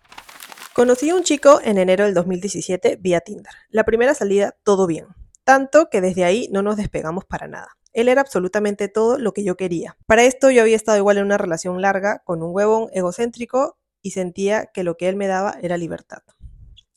Conocí 0.75 1.09
a 1.09 1.15
un 1.15 1.23
chico 1.23 1.59
en 1.63 1.79
enero 1.79 2.05
del 2.05 2.13
2017 2.13 2.97
vía 2.97 3.21
Tinder. 3.21 3.53
La 3.69 3.85
primera 3.85 4.13
salida, 4.13 4.55
todo 4.63 4.85
bien. 4.85 5.07
Tanto 5.43 5.89
que 5.89 5.99
desde 5.99 6.25
ahí 6.25 6.47
no 6.51 6.61
nos 6.61 6.77
despegamos 6.77 7.25
para 7.25 7.47
nada. 7.47 7.69
Él 7.91 8.07
era 8.07 8.21
absolutamente 8.21 8.87
todo 8.87 9.17
lo 9.17 9.33
que 9.33 9.43
yo 9.43 9.57
quería. 9.57 9.97
Para 10.05 10.23
esto 10.23 10.51
yo 10.51 10.61
había 10.61 10.75
estado 10.75 10.99
igual 10.99 11.17
en 11.17 11.25
una 11.25 11.39
relación 11.39 11.81
larga 11.81 12.21
con 12.23 12.43
un 12.43 12.53
huevón 12.53 12.89
egocéntrico 12.91 13.77
y 14.03 14.11
sentía 14.11 14.67
que 14.67 14.83
lo 14.83 14.97
que 14.97 15.09
él 15.09 15.15
me 15.15 15.25
daba 15.25 15.57
era 15.63 15.77
libertad. 15.77 16.21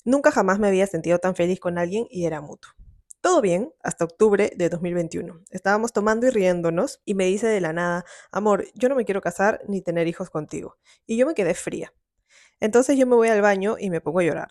Nunca 0.04 0.30
jamás 0.30 0.58
me 0.58 0.68
había 0.68 0.86
sentido 0.86 1.18
tan 1.18 1.34
feliz 1.34 1.58
con 1.58 1.78
alguien 1.78 2.06
y 2.10 2.26
era 2.26 2.42
mutuo. 2.42 2.72
Todo 3.22 3.40
bien, 3.40 3.72
hasta 3.82 4.04
octubre 4.04 4.52
de 4.54 4.68
2021. 4.68 5.40
Estábamos 5.50 5.92
tomando 5.92 6.26
y 6.26 6.30
riéndonos 6.30 7.00
y 7.04 7.14
me 7.14 7.24
dice 7.24 7.46
de 7.46 7.60
la 7.60 7.72
nada, 7.72 8.04
amor, 8.30 8.66
yo 8.74 8.88
no 8.88 8.94
me 8.94 9.04
quiero 9.04 9.20
casar 9.20 9.62
ni 9.66 9.80
tener 9.80 10.06
hijos 10.06 10.30
contigo. 10.30 10.76
Y 11.06 11.16
yo 11.16 11.26
me 11.26 11.34
quedé 11.34 11.54
fría. 11.54 11.92
Entonces 12.60 12.96
yo 12.96 13.06
me 13.06 13.16
voy 13.16 13.28
al 13.28 13.42
baño 13.42 13.76
y 13.78 13.90
me 13.90 14.00
pongo 14.00 14.20
a 14.20 14.24
llorar. 14.24 14.48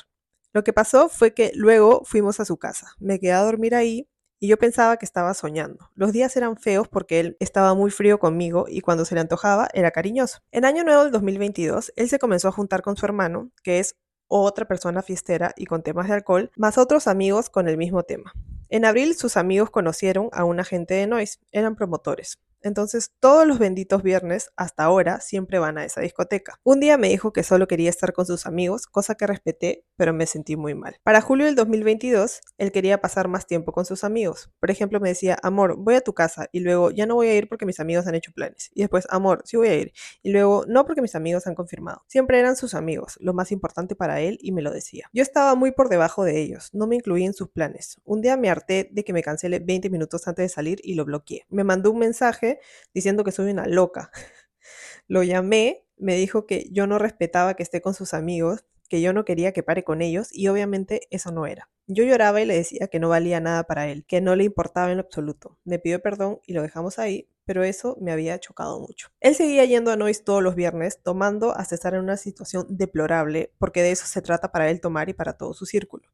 Lo 0.52 0.64
que 0.64 0.74
pasó 0.74 1.10
fue 1.10 1.34
que 1.34 1.52
luego 1.54 2.04
fuimos 2.06 2.40
a 2.40 2.46
su 2.46 2.58
casa. 2.58 2.88
Me 3.00 3.20
quedé 3.20 3.34
a 3.34 3.44
dormir 3.44 3.76
ahí 3.76 4.10
y 4.46 4.48
yo 4.48 4.58
pensaba 4.60 4.98
que 4.98 5.06
estaba 5.06 5.34
soñando. 5.34 5.90
Los 5.96 6.14
días 6.14 6.38
eran 6.38 6.56
feos 6.56 6.88
porque 6.88 7.20
él 7.20 7.38
estaba 7.40 7.74
muy 7.74 7.90
frío 7.90 8.20
conmigo 8.20 8.66
y 8.68 8.82
cuando 8.82 9.04
se 9.04 9.16
le 9.16 9.22
antojaba 9.22 9.70
era 9.74 9.90
cariñoso. 9.90 10.44
En 10.52 10.66
año 10.66 10.84
nuevo 10.84 11.02
del 11.02 11.12
2022, 11.12 11.92
él 11.96 12.10
se 12.10 12.20
comenzó 12.20 12.50
a 12.50 12.52
juntar 12.52 12.84
con 12.84 12.96
su 12.96 13.08
hermano, 13.08 13.50
que 13.64 13.80
es 13.80 13.96
otra 14.28 14.68
persona 14.68 15.02
fiestera 15.02 15.52
y 15.58 15.66
con 15.66 15.82
temas 15.82 16.10
de 16.10 16.14
alcohol, 16.14 16.52
más 16.58 16.78
otros 16.78 17.08
amigos 17.08 17.50
con 17.50 17.68
el 17.68 17.76
mismo 17.76 18.04
tema. 18.04 18.34
En 18.70 18.86
abril 18.86 19.16
sus 19.16 19.36
amigos 19.36 19.72
conocieron 19.72 20.30
a 20.32 20.44
un 20.44 20.60
agente 20.60 20.94
de 20.94 21.08
Noise, 21.08 21.40
eran 21.52 21.76
promotores. 21.76 22.38
Entonces, 22.66 23.12
todos 23.20 23.46
los 23.46 23.60
benditos 23.60 24.02
viernes, 24.02 24.50
hasta 24.56 24.86
ahora, 24.86 25.20
siempre 25.20 25.60
van 25.60 25.78
a 25.78 25.86
esa 25.86 26.02
discoteca. 26.02 26.60
Un 26.64 26.80
día 26.80 26.98
me 26.98 27.10
dijo 27.10 27.32
que 27.32 27.44
solo 27.44 27.68
quería 27.68 27.92
estar 27.92 28.12
con 28.12 28.26
sus 28.26 28.48
amigos, 28.48 28.88
cosa 28.88 29.14
que 29.14 29.28
respeté, 29.28 29.86
pero 29.98 30.14
me 30.14 30.26
sentí 30.26 30.56
muy 30.56 30.74
mal. 30.74 30.96
Para 31.04 31.22
julio 31.22 31.46
del 31.46 31.54
2022, 31.54 32.42
él 32.58 32.72
quería 32.72 33.00
pasar 33.02 33.28
más 33.28 33.46
tiempo 33.46 33.72
con 33.72 33.86
sus 33.86 34.04
amigos. 34.04 34.50
Por 34.60 34.72
ejemplo, 34.72 35.00
me 35.00 35.10
decía, 35.10 35.38
amor, 35.44 35.76
voy 35.78 35.94
a 35.94 36.02
tu 36.02 36.16
casa, 36.16 36.50
y 36.52 36.62
luego, 36.62 36.90
ya 36.90 37.06
no 37.06 37.14
voy 37.14 37.28
a 37.28 37.36
ir 37.36 37.48
porque 37.48 37.68
mis 37.68 37.80
amigos 37.80 38.08
han 38.08 38.16
hecho 38.16 38.32
planes. 38.32 38.72
Y 38.74 38.82
después, 38.82 39.06
amor, 39.12 39.44
sí 39.46 39.58
voy 39.58 39.68
a 39.68 39.76
ir. 39.76 39.94
Y 40.24 40.32
luego, 40.32 40.66
no 40.68 40.88
porque 40.88 41.04
mis 41.04 41.14
amigos 41.14 41.46
han 41.46 41.54
confirmado. 41.54 42.02
Siempre 42.08 42.40
eran 42.40 42.56
sus 42.56 42.74
amigos, 42.74 43.16
lo 43.20 43.36
más 43.36 43.52
importante 43.52 43.96
para 43.96 44.22
él, 44.22 44.40
y 44.42 44.52
me 44.52 44.64
lo 44.64 44.72
decía. 44.72 45.08
Yo 45.14 45.22
estaba 45.22 45.54
muy 45.54 45.72
por 45.72 45.88
debajo 45.88 46.24
de 46.24 46.42
ellos, 46.42 46.72
no 46.74 46.88
me 46.88 46.96
incluí 46.96 47.26
en 47.26 47.36
sus 47.36 47.50
planes. 47.50 48.02
Un 48.06 48.22
día 48.22 48.38
me 48.38 48.50
harté 48.50 48.90
de 48.92 49.04
que 49.04 49.14
me 49.14 49.22
cancele 49.22 49.60
20 49.60 49.92
minutos 49.92 50.28
antes 50.28 50.46
de 50.46 50.50
salir 50.50 50.80
y 50.84 50.96
lo 50.96 51.06
bloqueé. 51.06 51.46
Me 51.50 51.64
mandó 51.64 51.92
un 51.92 52.00
mensaje 52.00 52.55
diciendo 52.94 53.24
que 53.24 53.32
soy 53.32 53.52
una 53.52 53.68
loca. 53.68 54.12
Lo 55.08 55.24
llamé, 55.24 55.86
me 55.98 56.16
dijo 56.16 56.46
que 56.46 56.68
yo 56.72 56.88
no 56.88 57.00
respetaba 57.00 57.56
que 57.56 57.64
esté 57.64 57.82
con 57.82 57.94
sus 57.94 58.14
amigos, 58.14 58.66
que 58.90 59.02
yo 59.02 59.14
no 59.14 59.26
quería 59.26 59.52
que 59.52 59.64
pare 59.64 59.84
con 59.84 60.02
ellos 60.02 60.30
y 60.32 60.48
obviamente 60.48 61.02
eso 61.10 61.32
no 61.32 61.46
era. 61.48 61.70
Yo 61.88 62.04
lloraba 62.04 62.42
y 62.42 62.46
le 62.46 62.56
decía 62.56 62.88
que 62.88 63.00
no 63.00 63.10
valía 63.10 63.40
nada 63.40 63.64
para 63.64 63.88
él, 63.88 64.06
que 64.08 64.22
no 64.22 64.36
le 64.36 64.44
importaba 64.44 64.92
en 64.92 64.98
lo 64.98 65.04
absoluto. 65.04 65.60
Me 65.64 65.80
pidió 65.80 66.02
perdón 66.02 66.40
y 66.46 66.54
lo 66.54 66.62
dejamos 66.62 66.98
ahí, 67.00 67.30
pero 67.46 67.64
eso 67.64 67.98
me 68.02 68.12
había 68.12 68.40
chocado 68.40 68.80
mucho. 68.80 69.10
Él 69.20 69.36
seguía 69.36 69.66
yendo 69.66 69.92
a 69.92 69.96
Noise 69.96 70.24
todos 70.24 70.42
los 70.42 70.56
viernes, 70.56 71.02
tomando 71.04 71.56
hasta 71.56 71.76
estar 71.76 71.94
en 71.94 72.02
una 72.02 72.18
situación 72.18 72.66
deplorable, 72.70 73.54
porque 73.60 73.84
de 73.84 73.92
eso 73.92 74.08
se 74.08 74.22
trata 74.22 74.52
para 74.52 74.70
él 74.70 74.82
tomar 74.82 75.10
y 75.10 75.14
para 75.14 75.34
todo 75.34 75.54
su 75.54 75.66
círculo. 75.66 76.10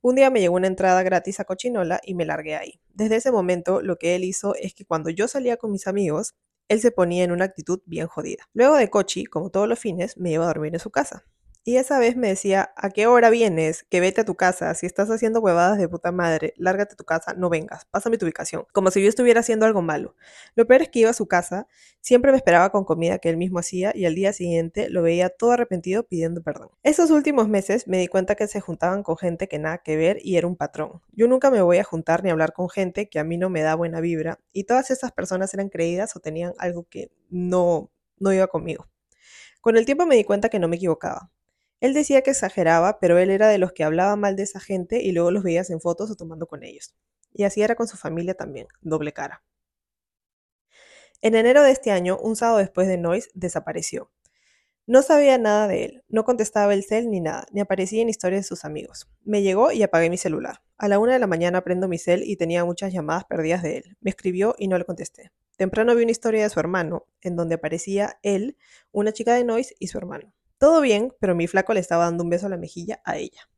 Un 0.00 0.14
día 0.16 0.30
me 0.30 0.40
llegó 0.40 0.56
una 0.56 0.66
entrada 0.66 1.02
gratis 1.02 1.40
a 1.40 1.44
Cochinola 1.44 2.00
y 2.04 2.14
me 2.14 2.24
largué 2.24 2.56
ahí. 2.56 2.80
Desde 2.94 3.16
ese 3.16 3.32
momento 3.32 3.80
lo 3.82 3.96
que 3.96 4.14
él 4.14 4.24
hizo 4.24 4.54
es 4.54 4.74
que 4.74 4.84
cuando 4.84 5.10
yo 5.10 5.28
salía 5.28 5.56
con 5.56 5.70
mis 5.72 5.86
amigos, 5.86 6.34
él 6.68 6.80
se 6.80 6.90
ponía 6.90 7.24
en 7.24 7.32
una 7.32 7.44
actitud 7.44 7.80
bien 7.86 8.06
jodida. 8.06 8.48
Luego 8.54 8.76
de 8.76 8.88
Cochi, 8.90 9.24
como 9.24 9.50
todos 9.50 9.68
los 9.68 9.78
fines, 9.78 10.16
me 10.16 10.30
iba 10.32 10.44
a 10.44 10.48
dormir 10.48 10.74
en 10.74 10.80
su 10.80 10.90
casa. 10.90 11.24
Y 11.64 11.76
esa 11.76 12.00
vez 12.00 12.16
me 12.16 12.26
decía, 12.26 12.72
¿a 12.74 12.90
qué 12.90 13.06
hora 13.06 13.30
vienes? 13.30 13.84
Que 13.84 14.00
vete 14.00 14.22
a 14.22 14.24
tu 14.24 14.34
casa. 14.34 14.74
Si 14.74 14.84
estás 14.84 15.08
haciendo 15.10 15.38
huevadas 15.38 15.78
de 15.78 15.88
puta 15.88 16.10
madre, 16.10 16.54
lárgate 16.56 16.94
a 16.94 16.96
tu 16.96 17.04
casa, 17.04 17.34
no 17.34 17.50
vengas. 17.50 17.84
Pásame 17.84 18.18
tu 18.18 18.26
ubicación. 18.26 18.66
Como 18.72 18.90
si 18.90 19.00
yo 19.00 19.08
estuviera 19.08 19.40
haciendo 19.40 19.64
algo 19.64 19.80
malo. 19.80 20.16
Lo 20.56 20.66
peor 20.66 20.82
es 20.82 20.88
que 20.88 20.98
iba 20.98 21.10
a 21.10 21.12
su 21.12 21.28
casa, 21.28 21.68
siempre 22.00 22.32
me 22.32 22.36
esperaba 22.36 22.70
con 22.70 22.84
comida 22.84 23.20
que 23.20 23.28
él 23.30 23.36
mismo 23.36 23.60
hacía 23.60 23.92
y 23.94 24.06
al 24.06 24.16
día 24.16 24.32
siguiente 24.32 24.90
lo 24.90 25.02
veía 25.02 25.28
todo 25.28 25.52
arrepentido 25.52 26.02
pidiendo 26.02 26.42
perdón. 26.42 26.70
Esos 26.82 27.12
últimos 27.12 27.48
meses 27.48 27.86
me 27.86 27.98
di 27.98 28.08
cuenta 28.08 28.34
que 28.34 28.48
se 28.48 28.60
juntaban 28.60 29.04
con 29.04 29.16
gente 29.16 29.46
que 29.46 29.60
nada 29.60 29.78
que 29.78 29.96
ver 29.96 30.18
y 30.20 30.38
era 30.38 30.48
un 30.48 30.56
patrón. 30.56 31.00
Yo 31.12 31.28
nunca 31.28 31.52
me 31.52 31.62
voy 31.62 31.78
a 31.78 31.84
juntar 31.84 32.24
ni 32.24 32.30
hablar 32.30 32.54
con 32.54 32.70
gente 32.70 33.08
que 33.08 33.20
a 33.20 33.24
mí 33.24 33.38
no 33.38 33.50
me 33.50 33.62
da 33.62 33.76
buena 33.76 34.00
vibra 34.00 34.40
y 34.52 34.64
todas 34.64 34.90
esas 34.90 35.12
personas 35.12 35.54
eran 35.54 35.68
creídas 35.68 36.16
o 36.16 36.20
tenían 36.20 36.54
algo 36.58 36.88
que 36.90 37.12
no, 37.30 37.92
no 38.18 38.32
iba 38.32 38.48
conmigo. 38.48 38.88
Con 39.60 39.76
el 39.76 39.86
tiempo 39.86 40.06
me 40.06 40.16
di 40.16 40.24
cuenta 40.24 40.48
que 40.48 40.58
no 40.58 40.66
me 40.66 40.74
equivocaba. 40.74 41.30
Él 41.82 41.94
decía 41.94 42.22
que 42.22 42.30
exageraba, 42.30 43.00
pero 43.00 43.18
él 43.18 43.28
era 43.28 43.48
de 43.48 43.58
los 43.58 43.72
que 43.72 43.82
hablaba 43.82 44.14
mal 44.14 44.36
de 44.36 44.44
esa 44.44 44.60
gente 44.60 45.02
y 45.02 45.10
luego 45.10 45.32
los 45.32 45.42
veías 45.42 45.68
en 45.68 45.80
fotos 45.80 46.12
o 46.12 46.14
tomando 46.14 46.46
con 46.46 46.62
ellos. 46.62 46.94
Y 47.32 47.42
así 47.42 47.60
era 47.60 47.74
con 47.74 47.88
su 47.88 47.96
familia 47.96 48.34
también, 48.34 48.68
doble 48.82 49.12
cara. 49.12 49.42
En 51.22 51.34
enero 51.34 51.64
de 51.64 51.72
este 51.72 51.90
año, 51.90 52.16
un 52.22 52.36
sábado 52.36 52.58
después 52.58 52.86
de 52.86 52.98
Noise, 52.98 53.30
desapareció. 53.34 54.12
No 54.86 55.02
sabía 55.02 55.38
nada 55.38 55.66
de 55.66 55.84
él, 55.84 56.04
no 56.08 56.24
contestaba 56.24 56.72
el 56.72 56.84
cel 56.84 57.10
ni 57.10 57.20
nada, 57.20 57.48
ni 57.50 57.60
aparecía 57.60 58.00
en 58.00 58.08
historias 58.08 58.42
de 58.42 58.48
sus 58.48 58.64
amigos. 58.64 59.10
Me 59.24 59.42
llegó 59.42 59.72
y 59.72 59.82
apagué 59.82 60.08
mi 60.08 60.18
celular. 60.18 60.62
A 60.78 60.86
la 60.86 61.00
una 61.00 61.14
de 61.14 61.18
la 61.18 61.26
mañana 61.26 61.64
prendo 61.64 61.88
mi 61.88 61.98
cel 61.98 62.22
y 62.22 62.36
tenía 62.36 62.64
muchas 62.64 62.92
llamadas 62.92 63.24
perdidas 63.24 63.64
de 63.64 63.78
él. 63.78 63.96
Me 64.00 64.10
escribió 64.10 64.54
y 64.56 64.68
no 64.68 64.78
le 64.78 64.84
contesté. 64.84 65.32
Temprano 65.56 65.96
vi 65.96 66.04
una 66.04 66.12
historia 66.12 66.44
de 66.44 66.50
su 66.50 66.60
hermano, 66.60 67.08
en 67.22 67.34
donde 67.34 67.56
aparecía 67.56 68.20
él, 68.22 68.56
una 68.92 69.12
chica 69.12 69.34
de 69.34 69.42
Noise 69.42 69.74
y 69.80 69.88
su 69.88 69.98
hermano. 69.98 70.32
Todo 70.62 70.80
bien, 70.80 71.12
pero 71.18 71.34
mi 71.34 71.48
flaco 71.48 71.74
le 71.74 71.80
estaba 71.80 72.04
dando 72.04 72.22
un 72.22 72.30
beso 72.30 72.46
a 72.46 72.48
la 72.48 72.56
mejilla 72.56 73.02
a 73.04 73.16
ella. 73.16 73.50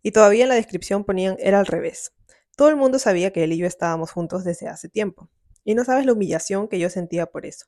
Y 0.00 0.12
todavía 0.12 0.44
en 0.44 0.48
la 0.48 0.54
descripción 0.54 1.02
ponían 1.02 1.34
era 1.40 1.58
al 1.58 1.66
revés. 1.66 2.12
Todo 2.56 2.68
el 2.68 2.76
mundo 2.76 3.00
sabía 3.00 3.32
que 3.32 3.42
él 3.42 3.52
y 3.52 3.56
yo 3.58 3.66
estábamos 3.66 4.12
juntos 4.12 4.44
desde 4.44 4.68
hace 4.68 4.88
tiempo. 4.88 5.28
Y 5.64 5.74
no 5.74 5.84
sabes 5.84 6.06
la 6.06 6.12
humillación 6.12 6.68
que 6.68 6.78
yo 6.78 6.88
sentía 6.88 7.26
por 7.26 7.46
eso. 7.46 7.66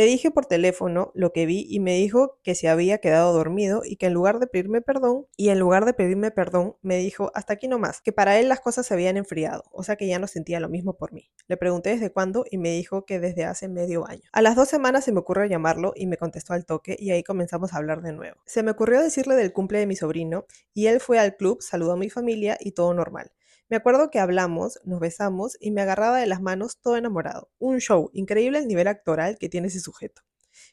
Le 0.00 0.06
dije 0.06 0.30
por 0.30 0.46
teléfono 0.46 1.12
lo 1.14 1.30
que 1.34 1.44
vi 1.44 1.66
y 1.68 1.78
me 1.78 1.92
dijo 1.92 2.38
que 2.42 2.54
se 2.54 2.70
había 2.70 3.02
quedado 3.02 3.34
dormido 3.34 3.82
y 3.84 3.96
que 3.96 4.06
en 4.06 4.14
lugar 4.14 4.38
de 4.38 4.46
pedirme 4.46 4.80
perdón, 4.80 5.26
y 5.36 5.50
en 5.50 5.58
lugar 5.58 5.84
de 5.84 5.92
pedirme 5.92 6.30
perdón, 6.30 6.74
me 6.80 6.96
dijo 6.96 7.30
hasta 7.34 7.52
aquí 7.52 7.68
nomás, 7.68 8.00
que 8.00 8.10
para 8.10 8.38
él 8.38 8.48
las 8.48 8.60
cosas 8.60 8.86
se 8.86 8.94
habían 8.94 9.18
enfriado, 9.18 9.62
o 9.72 9.82
sea 9.82 9.96
que 9.96 10.06
ya 10.06 10.18
no 10.18 10.26
sentía 10.26 10.58
lo 10.58 10.70
mismo 10.70 10.96
por 10.96 11.12
mí. 11.12 11.30
Le 11.48 11.58
pregunté 11.58 11.90
desde 11.90 12.10
cuándo 12.14 12.46
y 12.50 12.56
me 12.56 12.70
dijo 12.70 13.04
que 13.04 13.20
desde 13.20 13.44
hace 13.44 13.68
medio 13.68 14.08
año. 14.08 14.22
A 14.32 14.40
las 14.40 14.56
dos 14.56 14.70
semanas 14.70 15.04
se 15.04 15.12
me 15.12 15.18
ocurrió 15.18 15.44
llamarlo 15.44 15.92
y 15.94 16.06
me 16.06 16.16
contestó 16.16 16.54
al 16.54 16.64
toque 16.64 16.96
y 16.98 17.10
ahí 17.10 17.22
comenzamos 17.22 17.74
a 17.74 17.76
hablar 17.76 18.00
de 18.00 18.12
nuevo. 18.12 18.38
Se 18.46 18.62
me 18.62 18.70
ocurrió 18.70 19.02
decirle 19.02 19.34
del 19.34 19.52
cumple 19.52 19.80
de 19.80 19.86
mi 19.86 19.96
sobrino 19.96 20.46
y 20.72 20.86
él 20.86 21.00
fue 21.00 21.18
al 21.18 21.36
club, 21.36 21.60
saludó 21.60 21.92
a 21.92 21.98
mi 21.98 22.08
familia 22.08 22.56
y 22.58 22.72
todo 22.72 22.94
normal. 22.94 23.32
Me 23.70 23.76
acuerdo 23.76 24.10
que 24.10 24.18
hablamos, 24.18 24.80
nos 24.82 24.98
besamos 24.98 25.56
y 25.60 25.70
me 25.70 25.80
agarraba 25.80 26.18
de 26.18 26.26
las 26.26 26.42
manos 26.42 26.80
todo 26.80 26.96
enamorado. 26.96 27.52
Un 27.60 27.78
show, 27.78 28.10
increíble 28.12 28.58
el 28.58 28.66
nivel 28.66 28.88
actoral 28.88 29.38
que 29.38 29.48
tiene 29.48 29.68
ese 29.68 29.78
sujeto. 29.78 30.22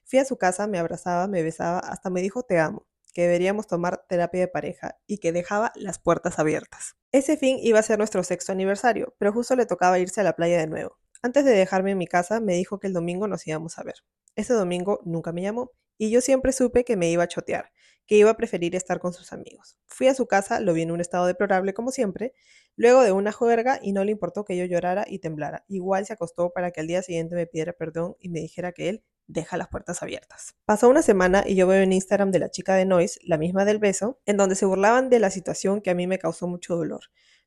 Fui 0.03 0.17
a 0.17 0.25
su 0.25 0.37
casa, 0.37 0.65
me 0.65 0.79
abrazaba, 0.79 1.27
me 1.27 1.43
besaba, 1.43 1.77
hasta 1.77 2.09
me 2.09 2.23
dijo 2.23 2.41
te 2.41 2.57
amo, 2.57 2.87
que 3.13 3.21
deberíamos 3.21 3.67
tomar 3.67 4.03
terapia 4.09 4.39
de 4.39 4.47
pareja 4.47 4.97
y 5.05 5.19
que 5.19 5.31
dejaba 5.31 5.73
las 5.75 5.99
puertas 5.99 6.39
abiertas. 6.39 6.95
Ese 7.11 7.37
fin 7.37 7.59
iba 7.61 7.77
a 7.77 7.83
ser 7.83 7.99
nuestro 7.99 8.23
sexto 8.23 8.51
aniversario, 8.51 9.13
pero 9.19 9.31
justo 9.31 9.55
le 9.55 9.67
tocaba 9.67 9.99
irse 9.99 10.21
a 10.21 10.23
la 10.23 10.35
playa 10.35 10.57
de 10.57 10.65
nuevo. 10.65 10.97
Antes 11.21 11.45
de 11.45 11.51
dejarme 11.51 11.91
en 11.91 11.99
mi 11.99 12.07
casa, 12.07 12.39
me 12.39 12.55
dijo 12.55 12.79
que 12.79 12.87
el 12.87 12.93
domingo 12.93 13.27
nos 13.27 13.45
íbamos 13.45 13.77
a 13.77 13.83
ver. 13.83 13.97
Ese 14.35 14.53
domingo 14.53 15.01
nunca 15.05 15.31
me 15.31 15.43
llamó 15.43 15.71
y 15.99 16.09
yo 16.09 16.19
siempre 16.21 16.51
supe 16.51 16.83
que 16.83 16.97
me 16.97 17.11
iba 17.11 17.23
a 17.23 17.27
chotear, 17.27 17.71
que 18.07 18.15
iba 18.15 18.31
a 18.31 18.37
preferir 18.37 18.75
estar 18.75 18.99
con 18.99 19.13
sus 19.13 19.33
amigos. 19.33 19.77
Fui 19.85 20.07
a 20.07 20.13
su 20.13 20.25
casa, 20.25 20.59
lo 20.59 20.73
vi 20.73 20.81
en 20.81 20.91
un 20.91 21.01
estado 21.01 21.27
deplorable 21.27 21.73
como 21.73 21.91
siempre, 21.91 22.33
luego 22.75 23.01
de 23.03 23.11
una 23.11 23.31
juerga 23.31 23.79
y 23.81 23.91
no 23.91 24.03
le 24.03 24.11
importó 24.11 24.45
que 24.45 24.57
yo 24.57 24.65
llorara 24.65 25.05
y 25.07 25.19
temblara. 25.19 25.65
Igual 25.67 26.05
se 26.05 26.13
acostó 26.13 26.51
para 26.51 26.71
que 26.71 26.79
al 26.79 26.87
día 26.87 27.01
siguiente 27.03 27.35
me 27.35 27.45
pidiera 27.45 27.73
perdón 27.73 28.15
y 28.19 28.29
me 28.29 28.39
dijera 28.39 28.71
que 28.71 28.89
él 28.89 29.03
deja 29.27 29.57
las 29.57 29.67
puertas 29.67 30.01
abiertas. 30.01 30.55
Pasó 30.65 30.89
una 30.89 31.01
semana 31.01 31.43
y 31.45 31.55
yo 31.55 31.67
veo 31.67 31.81
en 31.81 31.91
Instagram 31.91 32.31
de 32.31 32.39
la 32.39 32.49
chica 32.49 32.75
de 32.75 32.85
Noise, 32.85 33.19
la 33.23 33.37
misma 33.37 33.65
del 33.65 33.77
beso, 33.77 34.19
en 34.25 34.37
donde 34.37 34.55
se 34.55 34.65
burlaban 34.65 35.09
de 35.09 35.19
la 35.19 35.29
situación 35.29 35.81
que 35.81 35.89
a 35.89 35.95
mí 35.95 36.07
me 36.07 36.17
causó 36.17 36.47
mucho 36.47 36.77
dolor, 36.77 37.01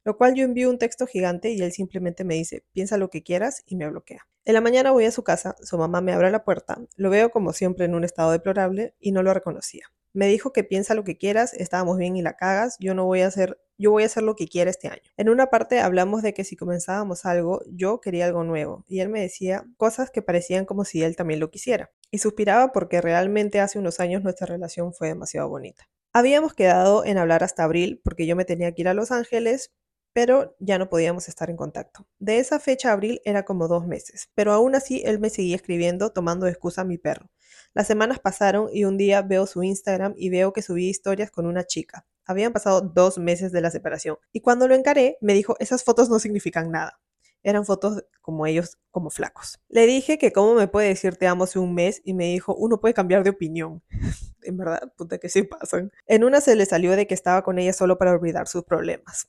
lo 0.04 0.16
cual 0.18 0.34
yo 0.34 0.44
envío 0.44 0.68
un 0.68 0.78
texto 0.78 1.06
gigante 1.06 1.50
y 1.50 1.60
él 1.62 1.72
simplemente 1.72 2.22
me 2.22 2.34
dice, 2.34 2.64
piensa 2.72 2.98
lo 2.98 3.08
que 3.08 3.22
quieras 3.22 3.62
y 3.66 3.76
me 3.76 3.88
bloquea. 3.88 4.26
En 4.44 4.54
la 4.54 4.60
mañana 4.60 4.90
voy 4.90 5.04
a 5.04 5.10
su 5.10 5.24
casa, 5.24 5.56
su 5.62 5.78
mamá 5.78 6.00
me 6.00 6.12
abre 6.12 6.30
la 6.30 6.44
puerta, 6.44 6.78
lo 6.96 7.10
veo 7.10 7.30
como 7.30 7.52
siempre 7.52 7.86
en 7.86 7.94
un 7.94 8.04
estado 8.04 8.32
deplorable 8.32 8.94
y 8.98 9.12
no 9.12 9.22
lo 9.22 9.32
reconocía. 9.32 9.90
Me 10.12 10.26
dijo 10.26 10.52
que 10.52 10.64
piensa 10.64 10.94
lo 10.94 11.04
que 11.04 11.16
quieras, 11.16 11.54
estábamos 11.54 11.96
bien 11.98 12.16
y 12.16 12.22
la 12.22 12.36
cagas, 12.36 12.76
yo 12.80 12.94
no 12.94 13.04
voy 13.04 13.20
a 13.20 13.28
hacer, 13.28 13.60
yo 13.78 13.92
voy 13.92 14.02
a 14.02 14.06
hacer 14.06 14.24
lo 14.24 14.34
que 14.34 14.48
quiera 14.48 14.70
este 14.70 14.88
año. 14.88 15.02
En 15.16 15.28
una 15.28 15.46
parte 15.46 15.80
hablamos 15.80 16.22
de 16.22 16.34
que 16.34 16.44
si 16.44 16.56
comenzábamos 16.56 17.24
algo, 17.24 17.62
yo 17.68 18.00
quería 18.00 18.26
algo 18.26 18.42
nuevo, 18.42 18.84
y 18.88 19.00
él 19.00 19.08
me 19.08 19.20
decía 19.20 19.64
cosas 19.76 20.10
que 20.10 20.22
parecían 20.22 20.64
como 20.64 20.84
si 20.84 21.02
él 21.02 21.14
también 21.14 21.38
lo 21.38 21.50
quisiera. 21.50 21.90
Y 22.10 22.18
suspiraba 22.18 22.72
porque 22.72 23.00
realmente 23.00 23.60
hace 23.60 23.78
unos 23.78 24.00
años 24.00 24.22
nuestra 24.22 24.46
relación 24.46 24.92
fue 24.92 25.08
demasiado 25.08 25.48
bonita. 25.48 25.88
Habíamos 26.12 26.54
quedado 26.54 27.04
en 27.04 27.18
hablar 27.18 27.44
hasta 27.44 27.62
abril 27.62 28.00
porque 28.02 28.26
yo 28.26 28.34
me 28.34 28.44
tenía 28.44 28.72
que 28.72 28.82
ir 28.82 28.88
a 28.88 28.94
Los 28.94 29.12
Ángeles, 29.12 29.72
pero 30.12 30.56
ya 30.58 30.78
no 30.78 30.88
podíamos 30.88 31.28
estar 31.28 31.50
en 31.50 31.56
contacto. 31.56 32.06
De 32.18 32.38
esa 32.38 32.58
fecha 32.58 32.90
a 32.90 32.92
abril 32.92 33.20
era 33.24 33.44
como 33.44 33.68
dos 33.68 33.86
meses, 33.86 34.30
pero 34.34 34.52
aún 34.52 34.74
así 34.74 35.02
él 35.04 35.18
me 35.18 35.30
seguía 35.30 35.56
escribiendo 35.56 36.10
tomando 36.10 36.46
excusa 36.46 36.82
a 36.82 36.84
mi 36.84 36.98
perro. 36.98 37.30
Las 37.72 37.86
semanas 37.86 38.18
pasaron 38.18 38.68
y 38.72 38.84
un 38.84 38.96
día 38.96 39.22
veo 39.22 39.46
su 39.46 39.62
Instagram 39.62 40.14
y 40.16 40.30
veo 40.30 40.52
que 40.52 40.62
subía 40.62 40.90
historias 40.90 41.30
con 41.30 41.46
una 41.46 41.64
chica. 41.64 42.06
Habían 42.24 42.52
pasado 42.52 42.80
dos 42.80 43.18
meses 43.18 43.52
de 43.52 43.60
la 43.60 43.70
separación 43.70 44.16
y 44.32 44.40
cuando 44.40 44.66
lo 44.66 44.74
encaré 44.74 45.18
me 45.20 45.34
dijo 45.34 45.56
esas 45.60 45.84
fotos 45.84 46.10
no 46.10 46.18
significan 46.18 46.70
nada. 46.70 47.00
Eran 47.42 47.64
fotos 47.64 48.04
como 48.20 48.44
ellos, 48.44 48.76
como 48.90 49.08
flacos. 49.08 49.60
Le 49.68 49.86
dije 49.86 50.18
que 50.18 50.30
cómo 50.30 50.54
me 50.54 50.68
puede 50.68 50.88
decir 50.88 51.16
te 51.16 51.26
amo 51.26 51.44
hace 51.44 51.58
un 51.58 51.74
mes 51.74 52.02
y 52.04 52.12
me 52.12 52.26
dijo 52.26 52.54
uno 52.54 52.80
puede 52.80 52.92
cambiar 52.92 53.24
de 53.24 53.30
opinión. 53.30 53.82
en 54.42 54.56
verdad, 54.56 54.92
puta 54.96 55.18
que 55.18 55.28
sí 55.28 55.44
pasan. 55.44 55.90
En 56.06 56.24
una 56.24 56.40
se 56.40 56.56
le 56.56 56.66
salió 56.66 56.96
de 56.96 57.06
que 57.06 57.14
estaba 57.14 57.42
con 57.42 57.58
ella 57.58 57.72
solo 57.72 57.98
para 57.98 58.12
olvidar 58.12 58.48
sus 58.48 58.64
problemas. 58.64 59.28